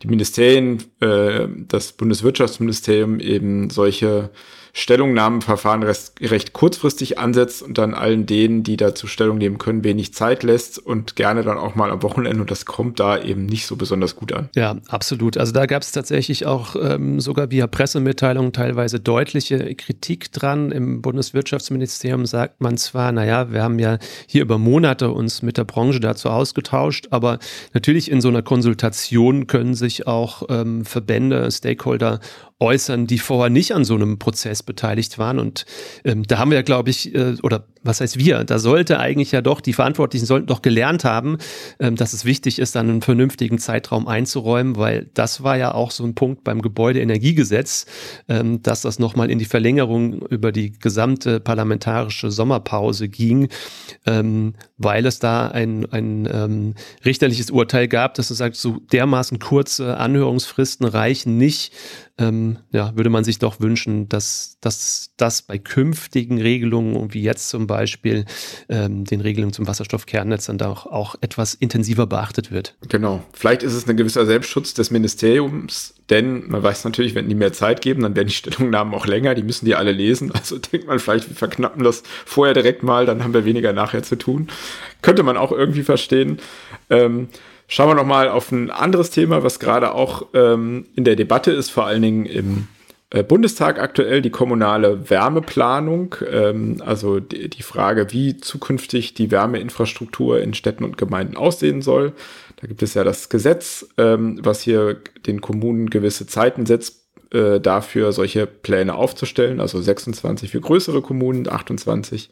die 0.01 0.07
Ministerien, 0.07 0.83
äh, 1.01 1.47
das 1.67 1.91
Bundeswirtschaftsministerium 1.91 3.19
eben 3.19 3.69
solche 3.69 4.29
Stellungnahmenverfahren 4.73 5.83
recht, 5.83 6.13
recht 6.21 6.53
kurzfristig 6.53 7.17
ansetzt 7.17 7.61
und 7.61 7.77
dann 7.77 7.93
allen 7.93 8.25
denen, 8.25 8.63
die 8.63 8.77
dazu 8.77 9.07
Stellung 9.07 9.37
nehmen 9.37 9.57
können, 9.57 9.83
wenig 9.83 10.13
Zeit 10.13 10.43
lässt 10.43 10.79
und 10.79 11.15
gerne 11.15 11.43
dann 11.43 11.57
auch 11.57 11.75
mal 11.75 11.91
am 11.91 12.03
Wochenende 12.03 12.41
und 12.41 12.51
das 12.51 12.65
kommt 12.65 12.99
da 12.99 13.21
eben 13.21 13.45
nicht 13.45 13.65
so 13.65 13.75
besonders 13.75 14.15
gut 14.15 14.33
an. 14.33 14.49
Ja, 14.55 14.77
absolut. 14.87 15.37
Also 15.37 15.51
da 15.51 15.65
gab 15.65 15.81
es 15.81 15.91
tatsächlich 15.91 16.45
auch 16.45 16.75
ähm, 16.75 17.19
sogar 17.19 17.51
via 17.51 17.67
Pressemitteilungen 17.67 18.53
teilweise 18.53 18.99
deutliche 18.99 19.75
Kritik 19.75 20.31
dran. 20.31 20.71
Im 20.71 21.01
Bundeswirtschaftsministerium 21.01 22.25
sagt 22.25 22.61
man 22.61 22.77
zwar, 22.77 23.11
naja, 23.11 23.51
wir 23.51 23.63
haben 23.63 23.79
ja 23.79 23.97
hier 24.27 24.41
über 24.41 24.57
Monate 24.57 25.11
uns 25.11 25.41
mit 25.41 25.57
der 25.57 25.63
Branche 25.63 25.99
dazu 25.99 26.29
ausgetauscht, 26.29 27.07
aber 27.11 27.39
natürlich 27.73 28.11
in 28.11 28.21
so 28.21 28.27
einer 28.29 28.41
Konsultation 28.41 29.47
können 29.47 29.73
sich 29.73 30.07
auch 30.07 30.43
ähm, 30.49 30.85
Verbände, 30.85 31.49
Stakeholder 31.51 32.19
äußern, 32.59 33.07
die 33.07 33.19
vorher 33.19 33.49
nicht 33.49 33.73
an 33.73 33.85
so 33.85 33.95
einem 33.95 34.19
Prozess 34.19 34.63
beteiligt 34.63 35.17
waren. 35.17 35.39
Und 35.39 35.65
ähm, 36.03 36.23
da 36.23 36.39
haben 36.39 36.51
wir, 36.51 36.61
glaube 36.63 36.89
ich, 36.89 37.15
äh, 37.15 37.35
oder 37.41 37.65
was 37.83 38.01
heißt 38.01 38.19
wir? 38.19 38.43
Da 38.43 38.59
sollte 38.59 38.99
eigentlich 38.99 39.31
ja 39.31 39.41
doch, 39.41 39.61
die 39.61 39.71
Verantwortlichen 39.71 40.25
sollten 40.25 40.47
doch 40.47 40.61
gelernt 40.61 41.05
haben, 41.05 41.37
ähm, 41.79 41.95
dass 41.95 42.11
es 42.11 42.25
wichtig 42.25 42.59
ist, 42.59 42.75
dann 42.75 42.89
einen 42.89 43.01
vernünftigen 43.01 43.57
Zeitraum 43.59 44.07
einzuräumen, 44.07 44.75
weil 44.75 45.09
das 45.13 45.43
war 45.43 45.57
ja 45.57 45.73
auch 45.73 45.91
so 45.91 46.03
ein 46.03 46.15
Punkt 46.15 46.43
beim 46.43 46.61
Gebäudeenergiegesetz, 46.61 47.85
ähm, 48.27 48.61
dass 48.61 48.81
das 48.81 48.99
nochmal 48.99 49.31
in 49.31 49.39
die 49.39 49.45
Verlängerung 49.45 50.21
über 50.27 50.51
die 50.51 50.73
gesamte 50.77 51.39
parlamentarische 51.39 52.31
Sommerpause 52.31 53.07
ging, 53.07 53.47
ähm, 54.05 54.55
weil 54.77 55.05
es 55.05 55.19
da 55.19 55.47
ein, 55.47 55.85
ein 55.91 56.27
ähm, 56.31 56.75
richterliches 57.05 57.51
Urteil 57.51 57.87
gab, 57.87 58.15
dass 58.15 58.29
es 58.29 58.37
sagt, 58.39 58.57
so 58.57 58.79
dermaßen 58.91 59.39
kurze 59.39 59.97
Anhörungsfristen 59.97 60.85
reichen 60.85 61.37
nicht. 61.37 61.71
Ähm, 62.19 62.57
ja, 62.71 62.95
würde 62.95 63.09
man 63.09 63.23
sich 63.23 63.39
doch 63.39 63.61
wünschen, 63.61 64.09
dass, 64.09 64.57
dass 64.59 65.11
das 65.15 65.41
bei 65.41 65.57
künftigen 65.57 66.41
Regelungen, 66.41 67.13
wie 67.13 67.21
jetzt 67.21 67.49
zum 67.49 67.65
Beispiel 67.65 68.25
ähm, 68.67 69.05
den 69.05 69.21
Regelungen 69.21 69.53
zum 69.53 69.67
Wasserstoffkernnetz 69.67 70.47
dann 70.47 70.61
auch, 70.61 70.85
auch 70.85 71.15
etwas 71.21 71.53
intensiver 71.53 72.07
beachtet 72.07 72.51
wird. 72.51 72.75
Genau. 72.89 73.23
Vielleicht 73.31 73.63
ist 73.63 73.73
es 73.73 73.87
ein 73.87 73.95
gewisser 73.95 74.25
Selbstschutz 74.25 74.73
des 74.73 74.91
Ministeriums, 74.91 75.93
denn 76.09 76.49
man 76.49 76.61
weiß 76.61 76.83
natürlich, 76.83 77.15
wenn 77.15 77.29
die 77.29 77.35
mehr 77.35 77.53
Zeit 77.53 77.81
geben, 77.81 78.01
dann 78.01 78.15
werden 78.17 78.27
die 78.27 78.33
Stellungnahmen 78.33 78.93
auch 78.93 79.07
länger, 79.07 79.33
die 79.33 79.43
müssen 79.43 79.65
die 79.65 79.75
alle 79.75 79.91
lesen. 79.91 80.31
Also 80.39 80.57
denkt 80.57 80.87
man 80.87 80.99
vielleicht, 80.99 81.29
wir 81.29 81.35
verknappen 81.35 81.83
das 81.83 82.01
vorher 82.25 82.53
direkt 82.53 82.81
mal, 82.81 83.05
dann 83.05 83.23
haben 83.23 83.33
wir 83.33 83.43
weniger 83.43 83.73
nachher 83.73 84.03
zu 84.03 84.15
tun. 84.15 84.47
Könnte 85.01 85.21
man 85.21 85.35
auch 85.35 85.51
irgendwie 85.51 85.83
verstehen. 85.83 86.39
Ähm, 86.89 87.27
schauen 87.69 87.89
wir 87.89 87.95
noch 87.95 88.05
mal 88.05 88.27
auf 88.27 88.51
ein 88.51 88.69
anderes 88.69 89.11
Thema, 89.11 89.43
was 89.43 89.59
gerade 89.59 89.93
auch 89.93 90.27
ähm, 90.33 90.87
in 90.95 91.05
der 91.05 91.15
Debatte 91.15 91.51
ist, 91.51 91.69
vor 91.69 91.85
allen 91.85 92.01
Dingen 92.01 92.25
im 92.25 92.67
äh, 93.11 93.23
Bundestag 93.23 93.79
aktuell 93.79 94.21
die 94.21 94.31
kommunale 94.31 95.09
Wärmeplanung, 95.09 96.15
ähm, 96.29 96.81
also 96.85 97.19
die, 97.19 97.49
die, 97.49 97.63
Frage, 97.63 98.11
wie 98.11 98.37
zukünftig 98.37 99.13
die 99.13 99.31
Wärmeinfrastruktur 99.31 100.41
in 100.41 100.53
Städten 100.53 100.83
und 100.83 100.97
Gemeinden 100.97 101.37
aussehen 101.37 101.81
soll. 101.81 102.13
Da 102.57 102.67
gibt 102.67 102.83
es 102.83 102.95
ja 102.95 103.03
das 103.03 103.29
Gesetz, 103.29 103.87
ähm, 103.97 104.39
was 104.43 104.61
hier 104.61 104.97
den 105.25 105.39
Kommunen 105.39 105.89
gewisse 105.89 106.27
Zeiten 106.27 106.65
setzt, 106.65 107.07
äh, 107.31 107.59
dafür 107.59 108.11
solche 108.11 108.47
Pläne 108.47 108.95
aufzustellen, 108.95 109.59
also 109.59 109.79
26 109.79 110.49
für 110.49 110.59
größere 110.59 111.01
Kommunen, 111.01 111.47
28 111.47 112.31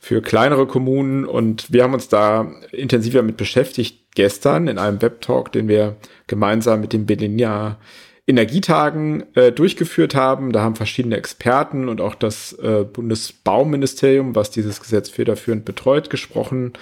für 0.00 0.22
kleinere 0.22 0.66
Kommunen. 0.66 1.24
Und 1.24 1.72
wir 1.72 1.82
haben 1.82 1.94
uns 1.94 2.08
da 2.08 2.52
intensiver 2.72 3.22
mit 3.22 3.36
beschäftigt 3.36 4.07
gestern 4.18 4.66
in 4.66 4.78
einem 4.78 5.00
Webtalk, 5.00 5.52
den 5.52 5.68
wir 5.68 5.94
gemeinsam 6.26 6.80
mit 6.80 6.92
dem 6.92 7.06
Berliner 7.06 7.78
Energietagen 8.26 9.24
äh, 9.36 9.52
durchgeführt 9.52 10.16
haben. 10.16 10.50
Da 10.50 10.60
haben 10.60 10.74
verschiedene 10.74 11.16
Experten 11.16 11.88
und 11.88 12.00
auch 12.00 12.16
das 12.16 12.52
äh, 12.54 12.82
Bundesbauministerium, 12.82 14.34
was 14.34 14.50
dieses 14.50 14.80
Gesetz 14.80 15.08
federführend 15.08 15.64
betreut, 15.64 16.10
gesprochen. 16.10 16.72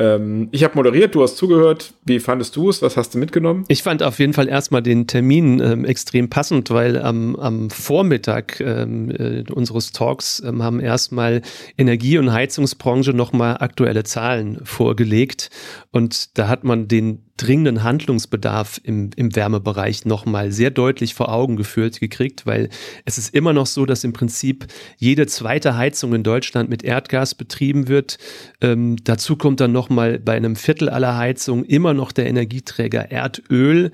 Ähm, 0.00 0.48
ich 0.50 0.64
habe 0.64 0.76
moderiert, 0.76 1.14
du 1.14 1.22
hast 1.22 1.36
zugehört. 1.36 1.92
Wie 2.06 2.20
fandest 2.20 2.56
du 2.56 2.70
es? 2.70 2.80
Was 2.80 2.96
hast 2.96 3.14
du 3.14 3.18
mitgenommen? 3.18 3.66
Ich 3.68 3.82
fand 3.82 4.02
auf 4.02 4.18
jeden 4.18 4.32
Fall 4.32 4.48
erstmal 4.48 4.82
den 4.82 5.06
Termin 5.06 5.60
ähm, 5.60 5.84
extrem 5.84 6.30
passend, 6.30 6.70
weil 6.70 7.00
am, 7.00 7.36
am 7.36 7.68
Vormittag 7.68 8.60
ähm, 8.60 9.10
äh, 9.10 9.44
unseres 9.52 9.92
Talks 9.92 10.42
ähm, 10.44 10.62
haben 10.62 10.80
erstmal 10.80 11.42
Energie- 11.76 12.16
und 12.16 12.32
Heizungsbranche 12.32 13.12
nochmal 13.12 13.58
aktuelle 13.58 14.02
Zahlen 14.02 14.60
vorgelegt. 14.64 15.50
Und 15.90 16.38
da 16.38 16.48
hat 16.48 16.64
man 16.64 16.88
den 16.88 17.30
dringenden 17.40 17.82
Handlungsbedarf 17.82 18.80
im, 18.84 19.10
im 19.16 19.34
Wärmebereich 19.34 20.04
nochmal 20.04 20.52
sehr 20.52 20.70
deutlich 20.70 21.14
vor 21.14 21.32
Augen 21.32 21.56
geführt 21.56 21.98
gekriegt, 21.98 22.44
weil 22.44 22.68
es 23.06 23.16
ist 23.16 23.34
immer 23.34 23.54
noch 23.54 23.66
so, 23.66 23.86
dass 23.86 24.04
im 24.04 24.12
Prinzip 24.12 24.66
jede 24.98 25.26
zweite 25.26 25.76
Heizung 25.76 26.14
in 26.14 26.22
Deutschland 26.22 26.68
mit 26.68 26.84
Erdgas 26.84 27.34
betrieben 27.34 27.88
wird. 27.88 28.18
Ähm, 28.60 28.96
dazu 29.04 29.36
kommt 29.36 29.60
dann 29.60 29.72
nochmal 29.90 30.20
bei 30.20 30.36
einem 30.36 30.54
Viertel 30.54 30.88
aller 30.88 31.16
Heizungen 31.16 31.64
immer 31.64 31.92
noch 31.92 32.12
der 32.12 32.26
Energieträger 32.26 33.10
Erdöl. 33.10 33.90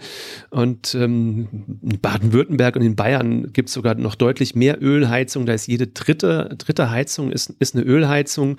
Und 0.50 0.94
ähm, 0.94 1.48
in 1.82 1.98
Baden-Württemberg 2.00 2.76
und 2.76 2.82
in 2.82 2.96
Bayern 2.96 3.52
gibt 3.52 3.70
es 3.70 3.74
sogar 3.74 3.94
noch 3.94 4.14
deutlich 4.14 4.54
mehr 4.54 4.80
Ölheizung. 4.82 5.46
Da 5.46 5.54
ist 5.54 5.66
jede 5.66 5.86
dritte, 5.86 6.54
dritte 6.58 6.90
Heizung 6.90 7.32
ist, 7.32 7.50
ist 7.58 7.74
eine 7.74 7.84
Ölheizung. 7.84 8.58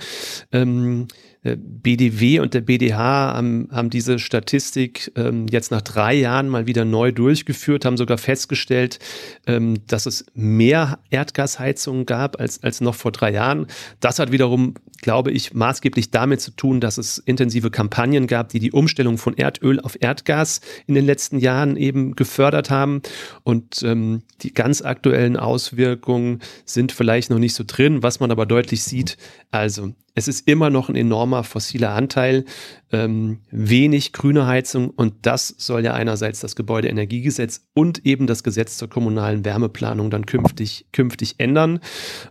Ähm, 0.52 1.08
äh, 1.12 1.27
BDW 1.56 2.40
und 2.40 2.54
der 2.54 2.62
BDH 2.62 2.98
haben, 2.98 3.70
haben 3.72 3.90
diese 3.90 4.20
Statistik 4.20 5.12
ähm, 5.16 5.46
jetzt 5.50 5.72
nach 5.72 5.82
drei 5.82 6.14
Jahren 6.14 6.50
mal 6.50 6.68
wieder 6.68 6.84
neu 6.84 7.12
durchgeführt, 7.12 7.86
haben 7.86 7.98
sogar 7.98 8.18
festgestellt, 8.18 9.00
ähm, 9.46 9.78
dass 9.88 10.06
es 10.06 10.26
mehr 10.34 11.00
Erdgasheizungen 11.10 12.06
gab 12.06 12.40
als, 12.40 12.62
als 12.64 12.82
noch 12.82 12.96
vor 12.96 13.12
drei 13.12 13.32
Jahren. 13.32 13.68
Das 14.00 14.20
hat 14.20 14.32
wiederum, 14.32 14.74
glaube 15.02 15.32
ich, 15.32 15.54
maßgeblich 15.54 16.12
damit 16.12 16.42
zu 16.42 16.52
tun, 16.52 16.82
dass 16.82 16.98
es 16.98 17.20
intensive 17.20 17.72
Kampagnen 17.72 18.28
gab, 18.28 18.50
die 18.50 18.60
die 18.60 18.72
Umstellung 18.72 19.18
von 19.18 19.38
Erdöl 19.38 19.80
auf 19.80 19.98
Erdgas 20.02 20.62
in 20.88 20.96
den 20.96 21.06
letzten 21.06 21.40
Jahren 21.40 21.78
eben 21.78 22.16
gefördert 22.16 22.70
haben. 22.70 23.02
Und 23.44 23.84
ähm, 23.84 24.24
die 24.42 24.54
ganz 24.54 24.82
aktuellen 24.82 25.38
Auswirkungen 25.38 26.42
sind 26.66 26.92
vielleicht 26.92 27.30
noch 27.30 27.40
nicht 27.40 27.54
so 27.54 27.64
drin, 27.66 28.04
was 28.04 28.20
man 28.20 28.32
aber 28.32 28.46
deutlich 28.46 28.84
sieht. 28.84 29.18
Also 29.52 29.94
es 30.18 30.28
ist 30.28 30.48
immer 30.48 30.72
noch 30.72 30.90
ein 30.90 30.96
enormer 30.96 31.44
fossiler 31.44 31.92
Anteil, 31.92 32.44
ähm, 32.92 33.38
wenig 33.52 34.14
grüne 34.14 34.48
Heizung 34.48 34.90
und 34.90 35.14
das 35.22 35.54
soll 35.60 35.86
ja 35.86 35.94
einerseits 35.94 36.40
das 36.40 36.56
Gebäudeenergiegesetz 36.56 37.68
und 37.76 38.04
eben 38.04 38.26
das 38.26 38.42
Gesetz 38.42 38.78
zur 38.78 38.90
kommunalen 38.90 39.46
Wärmeplanung 39.46 40.10
dann 40.10 40.26
künftig, 40.26 40.88
künftig 40.92 41.36
ändern. 41.38 41.82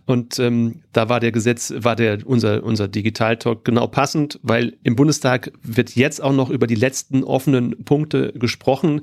Und 0.05 0.37
ähm, 0.37 0.81
da 0.91 1.07
war 1.07 1.21
der 1.21 1.31
Gesetz, 1.31 1.73
war 1.77 1.95
der 1.95 2.19
unser, 2.25 2.61
unser 2.61 2.89
Digital-Talk 2.89 3.63
genau 3.63 3.87
passend, 3.87 4.37
weil 4.43 4.75
im 4.83 4.97
Bundestag 4.97 5.53
wird 5.63 5.95
jetzt 5.95 6.21
auch 6.21 6.33
noch 6.33 6.49
über 6.49 6.67
die 6.67 6.75
letzten 6.75 7.23
offenen 7.23 7.85
Punkte 7.85 8.33
gesprochen. 8.33 8.99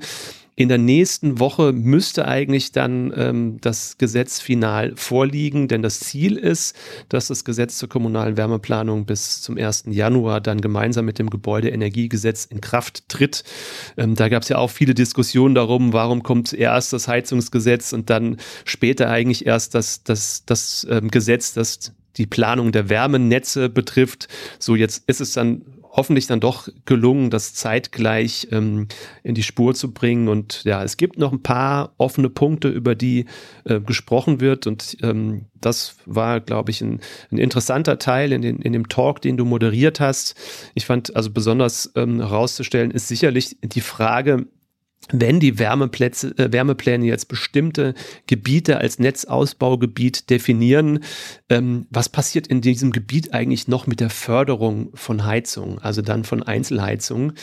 In 0.57 0.69
der 0.69 0.77
nächsten 0.77 1.39
Woche 1.39 1.73
müsste 1.73 2.29
eigentlich 2.29 2.71
dann 2.71 3.11
ähm, 3.17 3.57
das 3.59 3.97
Gesetz 3.97 4.39
final 4.39 4.93
vorliegen, 4.95 5.67
denn 5.67 5.81
das 5.81 5.99
Ziel 5.99 6.37
ist, 6.37 6.77
dass 7.09 7.27
das 7.27 7.43
Gesetz 7.43 7.77
zur 7.77 7.89
kommunalen 7.89 8.37
Wärmeplanung 8.37 9.05
bis 9.05 9.41
zum 9.41 9.57
1. 9.57 9.85
Januar 9.89 10.39
dann 10.39 10.61
gemeinsam 10.61 11.03
mit 11.03 11.19
dem 11.19 11.29
Gebäudeenergiegesetz 11.29 12.45
in 12.45 12.61
Kraft 12.61 13.09
tritt. 13.09 13.43
Ähm, 13.97 14.15
da 14.15 14.29
gab 14.29 14.43
es 14.43 14.49
ja 14.49 14.57
auch 14.57 14.71
viele 14.71 14.93
Diskussionen 14.93 15.55
darum, 15.55 15.91
warum 15.91 16.23
kommt 16.23 16.53
erst 16.53 16.93
das 16.93 17.09
Heizungsgesetz 17.09 17.91
und 17.91 18.09
dann 18.09 18.37
später 18.63 19.09
eigentlich 19.09 19.45
erst 19.45 19.75
das, 19.75 20.03
das, 20.03 20.45
das 20.45 20.87
ähm, 20.89 21.11
Gesetz, 21.11 21.51
das 21.51 21.91
die 22.17 22.27
Planung 22.27 22.71
der 22.71 22.89
Wärmenetze 22.89 23.69
betrifft. 23.69 24.27
So, 24.59 24.75
jetzt 24.75 25.03
ist 25.07 25.21
es 25.21 25.33
dann 25.33 25.63
hoffentlich 25.95 26.27
dann 26.27 26.39
doch 26.39 26.67
gelungen, 26.85 27.29
das 27.29 27.53
zeitgleich 27.53 28.49
ähm, 28.51 28.87
in 29.23 29.33
die 29.33 29.43
Spur 29.43 29.73
zu 29.73 29.93
bringen. 29.93 30.27
Und 30.27 30.63
ja, 30.65 30.83
es 30.83 30.97
gibt 30.97 31.17
noch 31.17 31.31
ein 31.31 31.41
paar 31.41 31.93
offene 31.97 32.29
Punkte, 32.29 32.67
über 32.67 32.95
die 32.95 33.25
äh, 33.63 33.79
gesprochen 33.79 34.41
wird. 34.41 34.67
Und 34.67 34.97
ähm, 35.01 35.45
das 35.61 35.95
war, 36.05 36.41
glaube 36.41 36.71
ich, 36.71 36.81
ein, 36.81 36.99
ein, 37.31 37.37
interessanter 37.37 37.97
Teil 37.97 38.33
in, 38.33 38.41
den, 38.41 38.57
in 38.59 38.73
dem 38.73 38.89
Talk, 38.89 39.21
den 39.21 39.37
du 39.37 39.45
moderiert 39.45 39.99
hast. 39.99 40.35
Ich 40.73 40.85
fand 40.85 41.15
also 41.15 41.31
besonders 41.31 41.91
ähm, 41.95 42.19
herauszustellen, 42.19 42.91
ist 42.91 43.07
sicherlich 43.07 43.57
die 43.63 43.81
Frage, 43.81 44.47
wenn 45.11 45.39
die 45.39 45.59
Wärmeplätze, 45.59 46.37
äh, 46.37 46.51
Wärmepläne 46.51 47.05
jetzt 47.05 47.27
bestimmte 47.27 47.93
Gebiete 48.27 48.77
als 48.77 48.99
Netzausbaugebiet 48.99 50.29
definieren, 50.29 50.99
ähm, 51.49 51.85
was 51.89 52.09
passiert 52.09 52.47
in 52.47 52.61
diesem 52.61 52.91
Gebiet 52.91 53.33
eigentlich 53.33 53.67
noch 53.67 53.87
mit 53.87 53.99
der 53.99 54.09
Förderung 54.09 54.89
von 54.95 55.25
Heizung, 55.25 55.79
also 55.79 56.01
dann 56.01 56.23
von 56.23 56.43
Einzelheizung? 56.43 57.33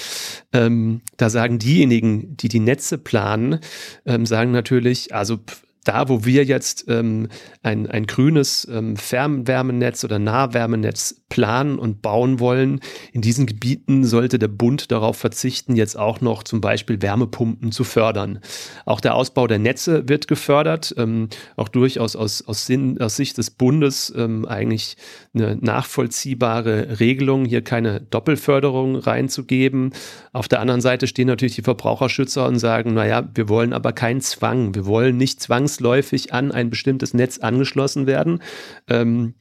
Ähm, 0.53 1.03
da 1.17 1.31
sagen 1.31 1.59
diejenigen, 1.59 2.37
die 2.37 2.49
die 2.49 2.61
Netze 2.61 2.99
planen, 2.99 3.61
ähm, 4.07 4.27
sagen 4.27 4.51
natürlich, 4.51 5.15
also 5.15 5.39
da, 5.85 6.09
wo 6.09 6.25
wir 6.25 6.45
jetzt 6.45 6.85
ähm, 6.89 7.29
ein, 7.63 7.89
ein 7.89 8.07
grünes 8.07 8.69
ähm, 8.71 8.97
Fernwärmenetz 8.97 10.05
oder 10.05 10.19
Nahwärmenetz 10.19 11.23
planen 11.29 11.79
und 11.79 12.03
bauen 12.03 12.39
wollen, 12.39 12.81
in 13.13 13.21
diesen 13.21 13.47
Gebieten 13.47 14.05
sollte 14.05 14.39
der 14.39 14.49
Bund 14.49 14.93
darauf 14.93 15.17
verzichten, 15.17 15.75
jetzt 15.75 15.99
auch 15.99 16.21
noch 16.21 16.45
zum 16.45 16.61
Beispiel 16.61 17.03
Wärmepumpen 17.03 17.73
zu 17.73 17.85
fördern. 17.85 18.39
Auch 18.85 19.01
der 19.01 19.15
Ausbau 19.17 19.47
der 19.47 19.59
Netze 19.59 20.09
wird 20.09 20.29
gefördert, 20.29 20.95
ähm, 20.99 21.29
auch 21.57 21.69
durchaus 21.69 22.15
aus, 22.15 22.43
aus, 22.43 22.67
Sinn, 22.67 23.01
aus 23.01 23.17
Sicht 23.17 23.39
des 23.39 23.51
Bundes 23.51 24.13
ähm, 24.17 24.45
eigentlich 24.45 24.97
eine 25.35 25.57
nachvollziehbare 25.57 27.01
Regelung, 27.01 27.45
hier 27.45 27.63
keine 27.63 28.01
Doppelförderung 28.03 28.97
reinzugeben. 28.97 29.93
Auf 30.33 30.47
der 30.47 30.61
anderen 30.61 30.81
Seite 30.81 31.07
stehen 31.07 31.27
natürlich 31.27 31.57
die 31.57 31.63
Verbraucherschützer 31.63 32.47
und 32.47 32.59
sagen, 32.59 32.95
naja, 32.95 33.29
wir 33.35 33.49
wollen 33.49 33.73
aber 33.73 33.93
keinen 33.93 34.21
Zwang, 34.21 34.75
wir 34.75 34.87
wollen 34.87 35.17
nicht 35.17 35.41
zwangsläufig 35.41 35.72
zwangsläufig 35.73 36.33
an 36.33 36.53
ein 36.53 36.71
bestimmtes 36.71 37.15
Netz 37.15 37.39
angeschlossen 37.39 38.07
werden. 38.07 38.43
Ähm, 38.89 39.35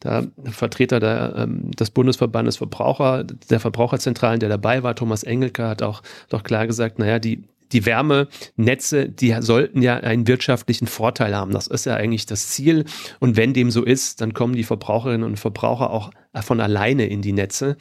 da 0.00 0.26
Vertreter 0.44 1.00
der, 1.00 1.34
ähm, 1.38 1.70
des 1.70 1.90
Bundesverbandes 1.90 2.58
Verbraucher, 2.58 3.24
der 3.24 3.60
Verbraucherzentralen, 3.60 4.40
der 4.40 4.48
dabei 4.48 4.82
war, 4.82 4.94
Thomas 4.94 5.22
Engelke, 5.22 5.66
hat 5.66 5.82
auch 5.82 6.02
doch 6.28 6.42
klar 6.42 6.66
gesagt, 6.66 6.98
naja, 6.98 7.18
die, 7.18 7.44
die 7.72 7.86
Wärmenetze, 7.86 9.08
die 9.08 9.34
sollten 9.40 9.82
ja 9.82 9.96
einen 9.96 10.28
wirtschaftlichen 10.28 10.86
Vorteil 10.86 11.34
haben. 11.34 11.52
Das 11.52 11.66
ist 11.66 11.86
ja 11.86 11.94
eigentlich 11.94 12.26
das 12.26 12.48
Ziel. 12.48 12.84
Und 13.20 13.36
wenn 13.36 13.54
dem 13.54 13.70
so 13.70 13.82
ist, 13.84 14.20
dann 14.20 14.34
kommen 14.34 14.54
die 14.54 14.64
Verbraucherinnen 14.64 15.26
und 15.26 15.38
Verbraucher 15.38 15.90
auch 15.90 16.10
von 16.42 16.60
alleine 16.60 17.06
in 17.06 17.22
die 17.22 17.32
Netze. 17.32 17.76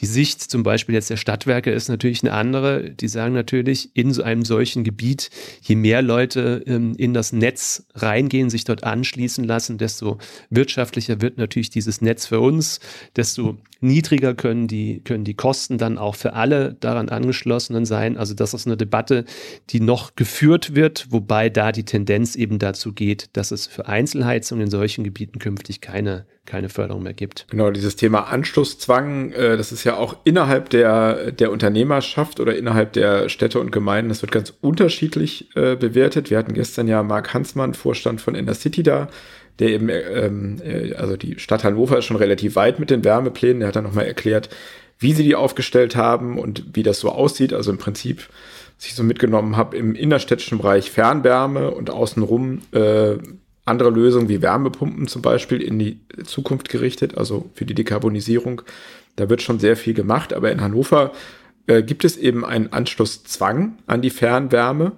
Die 0.00 0.06
Sicht 0.06 0.42
zum 0.42 0.62
Beispiel 0.62 0.94
jetzt 0.94 1.10
der 1.10 1.16
Stadtwerke 1.16 1.70
ist 1.70 1.88
natürlich 1.88 2.22
eine 2.22 2.32
andere. 2.32 2.90
Die 2.90 3.08
sagen 3.08 3.34
natürlich, 3.34 3.90
in 3.94 4.12
so 4.12 4.22
einem 4.22 4.44
solchen 4.44 4.84
Gebiet, 4.84 5.30
je 5.62 5.76
mehr 5.76 6.02
Leute 6.02 6.62
ähm, 6.66 6.94
in 6.96 7.14
das 7.14 7.32
Netz 7.32 7.86
reingehen, 7.94 8.50
sich 8.50 8.64
dort 8.64 8.84
anschließen 8.84 9.44
lassen, 9.44 9.78
desto 9.78 10.18
wirtschaftlicher 10.50 11.20
wird 11.20 11.38
natürlich 11.38 11.70
dieses 11.70 12.00
Netz 12.00 12.26
für 12.26 12.40
uns, 12.40 12.80
desto 13.16 13.58
niedriger 13.80 14.34
können 14.34 14.68
die, 14.68 15.00
können 15.04 15.24
die 15.24 15.34
Kosten 15.34 15.78
dann 15.78 15.98
auch 15.98 16.14
für 16.14 16.32
alle 16.32 16.74
daran 16.80 17.08
angeschlossenen 17.08 17.84
sein. 17.84 18.16
Also 18.16 18.34
das 18.34 18.54
ist 18.54 18.66
eine 18.66 18.76
Debatte, 18.76 19.24
die 19.70 19.80
noch 19.80 20.16
geführt 20.16 20.74
wird, 20.74 21.06
wobei 21.10 21.50
da 21.50 21.72
die 21.72 21.84
Tendenz 21.84 22.36
eben 22.36 22.58
dazu 22.58 22.92
geht, 22.92 23.28
dass 23.34 23.50
es 23.50 23.66
für 23.66 23.86
Einzelheizungen 23.86 24.64
in 24.64 24.70
solchen 24.70 25.04
Gebieten 25.04 25.38
künftig 25.38 25.80
keine 25.80 26.26
keine 26.46 26.68
Förderung 26.68 27.02
mehr 27.02 27.12
gibt. 27.12 27.46
Genau, 27.50 27.70
dieses 27.70 27.96
Thema 27.96 28.28
Anschlusszwang, 28.28 29.32
äh, 29.32 29.56
das 29.56 29.72
ist 29.72 29.84
ja 29.84 29.96
auch 29.96 30.16
innerhalb 30.24 30.70
der, 30.70 31.32
der 31.32 31.50
Unternehmerschaft 31.50 32.40
oder 32.40 32.56
innerhalb 32.56 32.92
der 32.94 33.28
Städte 33.28 33.60
und 33.60 33.72
Gemeinden, 33.72 34.08
das 34.08 34.22
wird 34.22 34.32
ganz 34.32 34.54
unterschiedlich 34.60 35.48
äh, 35.56 35.76
bewertet. 35.76 36.30
Wir 36.30 36.38
hatten 36.38 36.54
gestern 36.54 36.88
ja 36.88 37.02
Marc 37.02 37.34
Hansmann, 37.34 37.74
Vorstand 37.74 38.20
von 38.20 38.34
Inner-City 38.34 38.82
da, 38.82 39.08
der 39.58 39.68
eben, 39.68 39.88
ähm, 39.88 40.56
äh, 40.64 40.94
also 40.94 41.16
die 41.16 41.38
Stadt 41.38 41.64
Hannover 41.64 41.98
ist 41.98 42.04
schon 42.04 42.16
relativ 42.16 42.56
weit 42.56 42.78
mit 42.78 42.90
den 42.90 43.04
Wärmeplänen, 43.04 43.60
der 43.60 43.68
hat 43.68 43.76
dann 43.76 43.84
nochmal 43.84 44.06
erklärt, 44.06 44.50
wie 44.98 45.12
sie 45.12 45.24
die 45.24 45.34
aufgestellt 45.34 45.96
haben 45.96 46.38
und 46.38 46.64
wie 46.74 46.82
das 46.82 47.00
so 47.00 47.10
aussieht. 47.10 47.52
Also 47.52 47.70
im 47.70 47.78
Prinzip, 47.78 48.28
was 48.78 48.86
ich 48.86 48.94
so 48.94 49.02
mitgenommen 49.02 49.56
habe, 49.56 49.76
im 49.76 49.94
innerstädtischen 49.94 50.58
Bereich 50.58 50.90
Fernwärme 50.90 51.70
und 51.70 51.90
außenrum 51.90 52.62
äh, 52.72 53.16
andere 53.64 53.90
Lösungen 53.90 54.28
wie 54.28 54.42
Wärmepumpen 54.42 55.08
zum 55.08 55.22
Beispiel 55.22 55.60
in 55.60 55.78
die 55.78 56.00
Zukunft 56.24 56.68
gerichtet, 56.68 57.18
also 57.18 57.50
für 57.54 57.66
die 57.66 57.74
Dekarbonisierung. 57.74 58.62
Da 59.16 59.28
wird 59.28 59.42
schon 59.42 59.58
sehr 59.58 59.76
viel 59.76 59.92
gemacht, 59.92 60.32
aber 60.32 60.52
in 60.52 60.60
Hannover 60.60 61.12
äh, 61.66 61.82
gibt 61.82 62.04
es 62.04 62.16
eben 62.16 62.44
einen 62.44 62.72
Anschlusszwang 62.72 63.78
an 63.86 64.02
die 64.02 64.10
Fernwärme. 64.10 64.92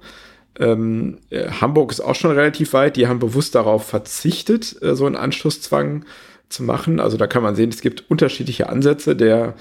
Ähm, 0.59 1.19
äh, 1.31 1.49
Hamburg 1.49 1.93
ist 1.93 2.01
auch 2.01 2.15
schon 2.15 2.33
relativ 2.33 2.73
weit. 2.73 2.97
Die 2.97 3.07
haben 3.07 3.19
bewusst 3.19 3.55
darauf 3.55 3.87
verzichtet, 3.87 4.77
äh, 4.83 4.95
so 4.95 5.07
einen 5.07 5.17
Anschlusszwang 5.17 6.05
zu 6.49 6.63
machen. 6.63 7.01
Also 7.01 7.17
da 7.17 7.27
kann 7.27 7.43
man 7.43 7.55
sehen, 7.55 7.71
es 7.71 7.81
gibt 7.81 8.11
unterschiedliche 8.11 8.69
Ansätze. 8.69 9.15
Der 9.15 9.55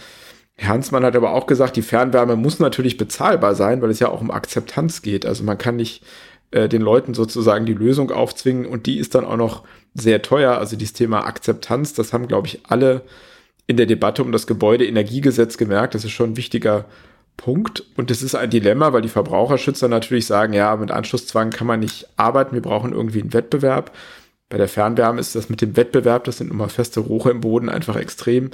Herr 0.55 0.73
Hansmann 0.73 1.03
hat 1.03 1.15
aber 1.15 1.33
auch 1.33 1.45
gesagt, 1.45 1.75
die 1.75 1.81
Fernwärme 1.81 2.35
muss 2.35 2.59
natürlich 2.59 2.97
bezahlbar 2.97 3.53
sein, 3.53 3.81
weil 3.81 3.91
es 3.91 3.99
ja 3.99 4.09
auch 4.09 4.21
um 4.21 4.31
Akzeptanz 4.31 5.01
geht. 5.01 5.25
Also 5.25 5.43
man 5.43 5.57
kann 5.57 5.75
nicht 5.75 6.03
äh, 6.51 6.67
den 6.67 6.81
Leuten 6.81 7.13
sozusagen 7.13 7.65
die 7.65 7.73
Lösung 7.73 8.09
aufzwingen 8.11 8.65
und 8.65 8.87
die 8.87 8.97
ist 8.97 9.13
dann 9.15 9.25
auch 9.25 9.37
noch 9.37 9.63
sehr 9.93 10.21
teuer. 10.21 10.57
Also 10.57 10.75
dieses 10.75 10.93
Thema 10.93 11.25
Akzeptanz, 11.25 11.93
das 11.93 12.13
haben, 12.13 12.27
glaube 12.27 12.47
ich, 12.47 12.61
alle 12.67 13.03
in 13.67 13.77
der 13.77 13.85
Debatte 13.85 14.23
um 14.23 14.31
das 14.31 14.47
Gebäudeenergiegesetz 14.47 15.57
gemerkt. 15.57 15.93
Das 15.93 16.05
ist 16.05 16.11
schon 16.11 16.31
ein 16.31 16.37
wichtiger 16.37 16.85
Punkt. 17.37 17.83
Und 17.95 18.09
das 18.09 18.21
ist 18.21 18.35
ein 18.35 18.49
Dilemma, 18.49 18.91
weil 18.91 19.01
die 19.01 19.09
Verbraucherschützer 19.09 19.87
natürlich 19.87 20.25
sagen, 20.25 20.53
ja, 20.53 20.75
mit 20.75 20.91
Anschlusszwang 20.91 21.51
kann 21.51 21.67
man 21.67 21.79
nicht 21.79 22.07
arbeiten, 22.17 22.55
wir 22.55 22.61
brauchen 22.61 22.91
irgendwie 22.91 23.21
einen 23.21 23.33
Wettbewerb. 23.33 23.95
Bei 24.49 24.57
der 24.57 24.67
Fernwärme 24.67 25.19
ist 25.19 25.35
das 25.35 25.49
mit 25.49 25.61
dem 25.61 25.77
Wettbewerb, 25.77 26.23
das 26.23 26.37
sind 26.37 26.51
immer 26.51 26.69
feste 26.69 26.99
Rohre 26.99 27.31
im 27.31 27.41
Boden, 27.41 27.69
einfach 27.69 27.95
extrem 27.95 28.51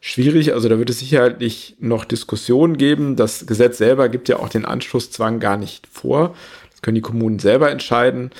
schwierig. 0.00 0.54
Also 0.54 0.68
da 0.68 0.78
wird 0.78 0.90
es 0.90 1.00
sicherlich 1.00 1.76
noch 1.80 2.04
Diskussionen 2.04 2.76
geben. 2.76 3.16
Das 3.16 3.46
Gesetz 3.46 3.78
selber 3.78 4.08
gibt 4.08 4.28
ja 4.28 4.38
auch 4.38 4.48
den 4.48 4.64
Anschlusszwang 4.64 5.40
gar 5.40 5.56
nicht 5.56 5.86
vor. 5.86 6.34
Das 6.70 6.82
können 6.82 6.94
die 6.94 7.00
Kommunen 7.00 7.38
selber 7.38 7.70
entscheiden. 7.70 8.30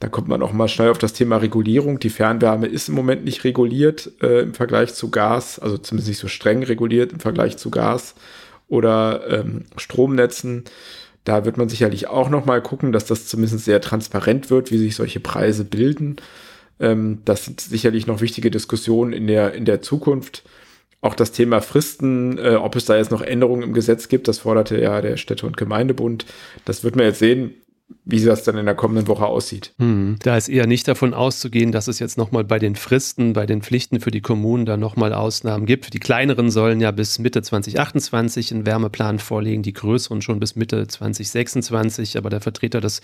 Da 0.00 0.08
kommt 0.08 0.28
man 0.28 0.42
auch 0.42 0.52
mal 0.52 0.68
schnell 0.68 0.90
auf 0.90 0.98
das 0.98 1.12
Thema 1.12 1.36
Regulierung. 1.36 1.98
Die 1.98 2.08
Fernwärme 2.08 2.66
ist 2.66 2.88
im 2.88 2.94
Moment 2.94 3.24
nicht 3.24 3.44
reguliert 3.44 4.10
äh, 4.22 4.40
im 4.40 4.54
Vergleich 4.54 4.94
zu 4.94 5.10
Gas, 5.10 5.58
also 5.58 5.76
zumindest 5.76 6.08
nicht 6.08 6.20
so 6.20 6.28
streng 6.28 6.62
reguliert 6.62 7.12
im 7.12 7.20
Vergleich 7.20 7.58
zu 7.58 7.70
Gas 7.70 8.14
oder 8.70 9.24
ähm, 9.28 9.66
Stromnetzen. 9.76 10.64
Da 11.24 11.44
wird 11.44 11.58
man 11.58 11.68
sicherlich 11.68 12.06
auch 12.06 12.30
noch 12.30 12.46
mal 12.46 12.62
gucken, 12.62 12.92
dass 12.92 13.04
das 13.04 13.26
zumindest 13.26 13.66
sehr 13.66 13.82
transparent 13.82 14.48
wird, 14.48 14.70
wie 14.70 14.78
sich 14.78 14.96
solche 14.96 15.20
Preise 15.20 15.64
bilden. 15.64 16.16
Ähm, 16.78 17.18
das 17.26 17.44
sind 17.44 17.60
sicherlich 17.60 18.06
noch 18.06 18.22
wichtige 18.22 18.50
Diskussionen 18.50 19.12
in 19.12 19.26
der, 19.26 19.52
in 19.52 19.66
der 19.66 19.82
Zukunft. 19.82 20.44
Auch 21.02 21.14
das 21.14 21.32
Thema 21.32 21.60
Fristen, 21.60 22.38
äh, 22.38 22.54
ob 22.54 22.76
es 22.76 22.86
da 22.86 22.96
jetzt 22.96 23.10
noch 23.10 23.22
Änderungen 23.22 23.62
im 23.62 23.72
Gesetz 23.74 24.08
gibt, 24.08 24.28
das 24.28 24.38
forderte 24.38 24.80
ja 24.80 25.00
der 25.02 25.16
Städte- 25.16 25.46
und 25.46 25.56
Gemeindebund. 25.56 26.24
Das 26.64 26.84
wird 26.84 26.96
man 26.96 27.06
jetzt 27.06 27.18
sehen 27.18 27.54
wie 28.04 28.24
das 28.24 28.44
dann 28.44 28.56
in 28.56 28.66
der 28.66 28.74
kommenden 28.74 29.06
Woche 29.06 29.26
aussieht. 29.26 29.72
Hm. 29.78 30.16
Da 30.22 30.36
ist 30.36 30.48
eher 30.48 30.66
nicht 30.66 30.88
davon 30.88 31.14
auszugehen, 31.14 31.72
dass 31.72 31.88
es 31.88 31.98
jetzt 31.98 32.18
nochmal 32.18 32.44
bei 32.44 32.58
den 32.58 32.74
Fristen, 32.74 33.32
bei 33.32 33.46
den 33.46 33.62
Pflichten 33.62 34.00
für 34.00 34.10
die 34.10 34.20
Kommunen 34.20 34.66
da 34.66 34.76
nochmal 34.76 35.12
Ausnahmen 35.12 35.66
gibt. 35.66 35.92
Die 35.94 36.00
kleineren 36.00 36.50
sollen 36.50 36.80
ja 36.80 36.90
bis 36.90 37.18
Mitte 37.18 37.42
2028 37.42 38.52
einen 38.52 38.66
Wärmeplan 38.66 39.18
vorlegen, 39.18 39.62
die 39.62 39.72
größeren 39.72 40.22
schon 40.22 40.40
bis 40.40 40.56
Mitte 40.56 40.86
2026. 40.86 42.16
Aber 42.16 42.30
der 42.30 42.40
Vertreter 42.40 42.80
des 42.80 43.00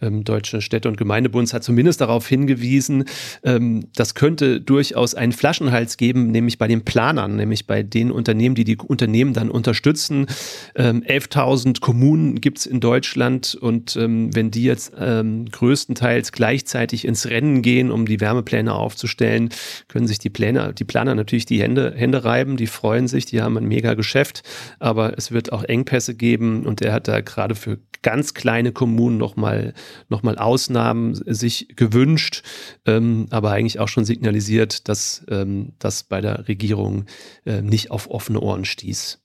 ähm, 0.00 0.24
Deutschen 0.24 0.60
Städte- 0.60 0.88
und 0.88 0.96
Gemeindebunds 0.96 1.54
hat 1.54 1.64
zumindest 1.64 2.00
darauf 2.00 2.26
hingewiesen, 2.26 3.04
ähm, 3.44 3.86
das 3.94 4.14
könnte 4.14 4.60
durchaus 4.60 5.14
einen 5.14 5.32
Flaschenhals 5.32 5.96
geben, 5.96 6.30
nämlich 6.30 6.58
bei 6.58 6.68
den 6.68 6.84
Planern, 6.84 7.36
nämlich 7.36 7.66
bei 7.66 7.82
den 7.82 8.10
Unternehmen, 8.10 8.54
die 8.54 8.64
die 8.64 8.76
Unternehmen 8.76 9.32
dann 9.32 9.50
unterstützen. 9.50 10.26
Ähm, 10.74 11.02
11.000 11.02 11.80
Kommunen 11.80 12.40
gibt 12.40 12.58
es 12.58 12.66
in 12.66 12.80
Deutschland 12.80 13.54
und 13.54 13.96
ähm, 13.96 14.29
wenn 14.34 14.50
die 14.50 14.64
jetzt 14.64 14.92
ähm, 14.98 15.46
größtenteils 15.46 16.32
gleichzeitig 16.32 17.04
ins 17.04 17.26
Rennen 17.26 17.62
gehen, 17.62 17.90
um 17.90 18.06
die 18.06 18.20
Wärmepläne 18.20 18.74
aufzustellen, 18.74 19.50
können 19.88 20.06
sich 20.06 20.18
die 20.18 20.30
Pläne, 20.30 20.74
die 20.74 20.84
Planer 20.84 21.14
natürlich 21.14 21.46
die 21.46 21.60
Hände, 21.62 21.92
Hände 21.96 22.24
reiben, 22.24 22.56
die 22.56 22.66
freuen 22.66 23.08
sich, 23.08 23.26
die 23.26 23.42
haben 23.42 23.56
ein 23.56 23.66
mega 23.66 23.94
Geschäft, 23.94 24.42
aber 24.78 25.16
es 25.16 25.32
wird 25.32 25.52
auch 25.52 25.64
Engpässe 25.64 26.14
geben 26.14 26.66
und 26.66 26.82
er 26.82 26.92
hat 26.92 27.08
da 27.08 27.20
gerade 27.20 27.54
für 27.54 27.78
ganz 28.02 28.34
kleine 28.34 28.72
Kommunen 28.72 29.18
nochmal 29.18 29.74
noch 30.08 30.22
mal 30.22 30.38
Ausnahmen 30.38 31.14
sich 31.14 31.68
gewünscht, 31.76 32.42
ähm, 32.86 33.26
aber 33.30 33.50
eigentlich 33.50 33.78
auch 33.78 33.88
schon 33.88 34.04
signalisiert, 34.04 34.88
dass 34.88 35.24
ähm, 35.28 35.72
das 35.78 36.04
bei 36.04 36.20
der 36.20 36.48
Regierung 36.48 37.04
äh, 37.44 37.62
nicht 37.62 37.90
auf 37.90 38.10
offene 38.10 38.40
Ohren 38.40 38.64
stieß. 38.64 39.20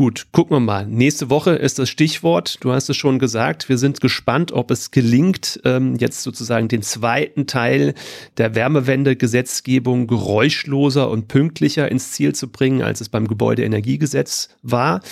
Gut, 0.00 0.28
gucken 0.32 0.56
wir 0.56 0.60
mal. 0.60 0.86
Nächste 0.86 1.28
Woche 1.28 1.50
ist 1.50 1.78
das 1.78 1.90
Stichwort. 1.90 2.56
Du 2.64 2.72
hast 2.72 2.88
es 2.88 2.96
schon 2.96 3.18
gesagt. 3.18 3.68
Wir 3.68 3.76
sind 3.76 4.00
gespannt, 4.00 4.50
ob 4.50 4.70
es 4.70 4.92
gelingt, 4.92 5.60
ähm, 5.66 5.96
jetzt 5.96 6.22
sozusagen 6.22 6.68
den 6.68 6.80
zweiten 6.80 7.46
Teil 7.46 7.92
der 8.38 8.54
Wärmewende-Gesetzgebung 8.54 10.06
geräuschloser 10.06 11.10
und 11.10 11.28
pünktlicher 11.28 11.90
ins 11.90 12.12
Ziel 12.12 12.34
zu 12.34 12.48
bringen, 12.48 12.80
als 12.80 13.02
es 13.02 13.10
beim 13.10 13.28
Gebäudeenergiegesetz 13.28 14.48
war. 14.62 15.02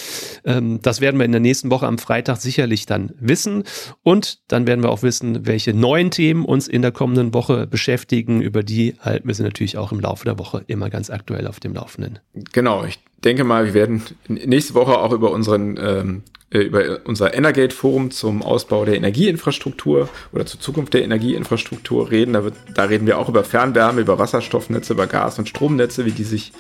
Ähm, 0.47 0.81
das 0.81 1.03
werden 1.03 1.19
wir 1.19 1.27
in 1.27 1.33
der 1.33 1.43
nächsten 1.43 1.71
Woche 1.71 1.87
am 1.87 1.99
Freitag 1.99 2.39
sicherlich 2.39 2.87
dann 2.87 3.13
wissen. 3.21 3.65
Und 4.03 4.41
dann 4.49 4.67
werden 4.67 4.83
wir 4.83 4.89
auch 4.89 5.03
wissen, 5.03 5.47
welche 5.47 5.75
neuen 5.75 6.11
Themen 6.11 6.47
uns 6.47 6.67
in 6.67 6.81
der 6.81 6.93
kommenden 6.93 7.35
Woche 7.35 7.67
beschäftigen. 7.67 8.41
Über 8.41 8.63
die 8.63 8.95
halten 9.01 9.29
wir 9.29 9.35
sie 9.35 9.43
natürlich 9.43 9.77
auch 9.77 9.93
im 9.93 10.01
Laufe 10.01 10.25
der 10.25 10.39
Woche 10.39 10.65
immer 10.67 10.89
ganz 10.89 11.11
aktuell 11.11 11.47
auf 11.47 11.61
dem 11.61 11.75
Laufenden. 11.75 12.21
Genau. 12.55 12.85
Ich 12.85 12.99
denke 13.25 13.45
mal, 13.45 13.67
wir 13.67 13.75
werden 13.75 14.03
nächste 14.29 14.75
Woche 14.75 14.99
auch 14.99 15.13
über 15.13 15.31
unseren 15.31 15.77
ähm, 15.77 16.23
äh, 16.51 16.61
über 16.61 17.01
unser 17.05 17.35
Energate 17.35 17.75
Forum 17.75 18.11
zum 18.11 18.43
Ausbau 18.43 18.87
der 18.87 18.97
Energieinfrastruktur 18.97 20.09
oder 20.33 20.47
zur 20.47 20.61
Zukunft 20.61 20.95
der 20.95 21.05
Energieinfrastruktur 21.05 22.11
reden. 22.11 22.33
Da, 22.33 22.45
wird, 22.45 22.55
da 22.75 22.85
reden 22.85 23.07
wir 23.07 23.19
auch 23.19 23.29
über 23.29 23.45
Fernwärme, 23.45 24.01
über 24.01 24.19
Wasserstoffnetze, 24.19 24.95
über 24.95 25.07
Gas- 25.07 25.39
und 25.39 25.49
Stromnetze, 25.49 26.07
wie 26.07 26.13
die 26.13 26.25
sich 26.25 26.53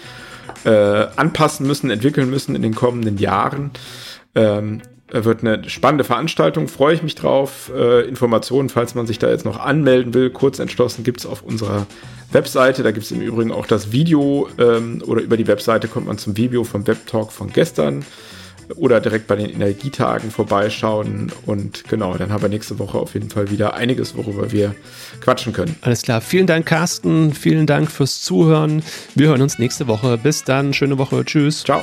äh, 0.65 1.07
anpassen 1.17 1.67
müssen, 1.67 1.91
entwickeln 1.91 2.29
müssen 2.29 2.55
in 2.55 2.61
den 2.61 2.75
kommenden 2.75 3.17
Jahren. 3.17 3.71
Ähm, 4.35 4.83
wird 5.11 5.43
eine 5.43 5.69
spannende 5.69 6.05
Veranstaltung, 6.05 6.69
freue 6.69 6.95
ich 6.95 7.03
mich 7.03 7.15
drauf. 7.15 7.71
Äh, 7.75 8.07
Informationen, 8.09 8.69
falls 8.69 8.95
man 8.95 9.07
sich 9.07 9.19
da 9.19 9.29
jetzt 9.31 9.45
noch 9.45 9.59
anmelden 9.59 10.15
will, 10.15 10.31
kurz 10.31 10.59
entschlossen, 10.59 11.05
gibt 11.05 11.21
es 11.21 11.27
auf 11.27 11.43
unserer 11.43 11.87
Webseite. 12.33 12.83
Da 12.83 12.91
gibt 12.91 13.07
es 13.07 13.13
im 13.13 13.21
Übrigen 13.21 13.53
auch 13.53 13.67
das 13.67 13.93
Video 13.93 14.49
ähm, 14.59 15.03
oder 15.07 15.23
über 15.23 15.37
die 15.37 15.47
Webseite 15.47 15.89
kommt 15.89 16.07
man 16.07 16.19
zum 16.19 16.37
Video 16.37 16.65
vom 16.65 16.87
Webtalk 16.87 17.33
von 17.33 17.53
gestern 17.53 18.05
oder 18.77 19.01
direkt 19.01 19.27
bei 19.27 19.37
den 19.37 19.51
Energietagen 19.51 20.31
vorbeischauen. 20.31 21.33
Und 21.47 21.85
genau, 21.89 22.15
dann 22.17 22.31
haben 22.31 22.43
wir 22.43 22.49
nächste 22.49 22.79
Woche 22.79 22.99
auf 22.99 23.15
jeden 23.15 23.31
Fall 23.31 23.51
wieder 23.51 23.75
einiges, 23.75 24.17
worüber 24.17 24.53
wir 24.53 24.75
quatschen 25.21 25.53
können. 25.53 25.77
Alles 25.81 26.03
klar. 26.03 26.21
Vielen 26.21 26.47
Dank, 26.47 26.67
Carsten. 26.67 27.33
Vielen 27.33 27.67
Dank 27.67 27.91
fürs 27.91 28.23
Zuhören. 28.23 28.83
Wir 29.15 29.29
hören 29.29 29.43
uns 29.43 29.59
nächste 29.59 29.87
Woche. 29.87 30.19
Bis 30.19 30.45
dann. 30.45 30.75
Schöne 30.75 30.99
Woche. 30.99 31.25
Tschüss. 31.25 31.65
Ciao. 31.65 31.83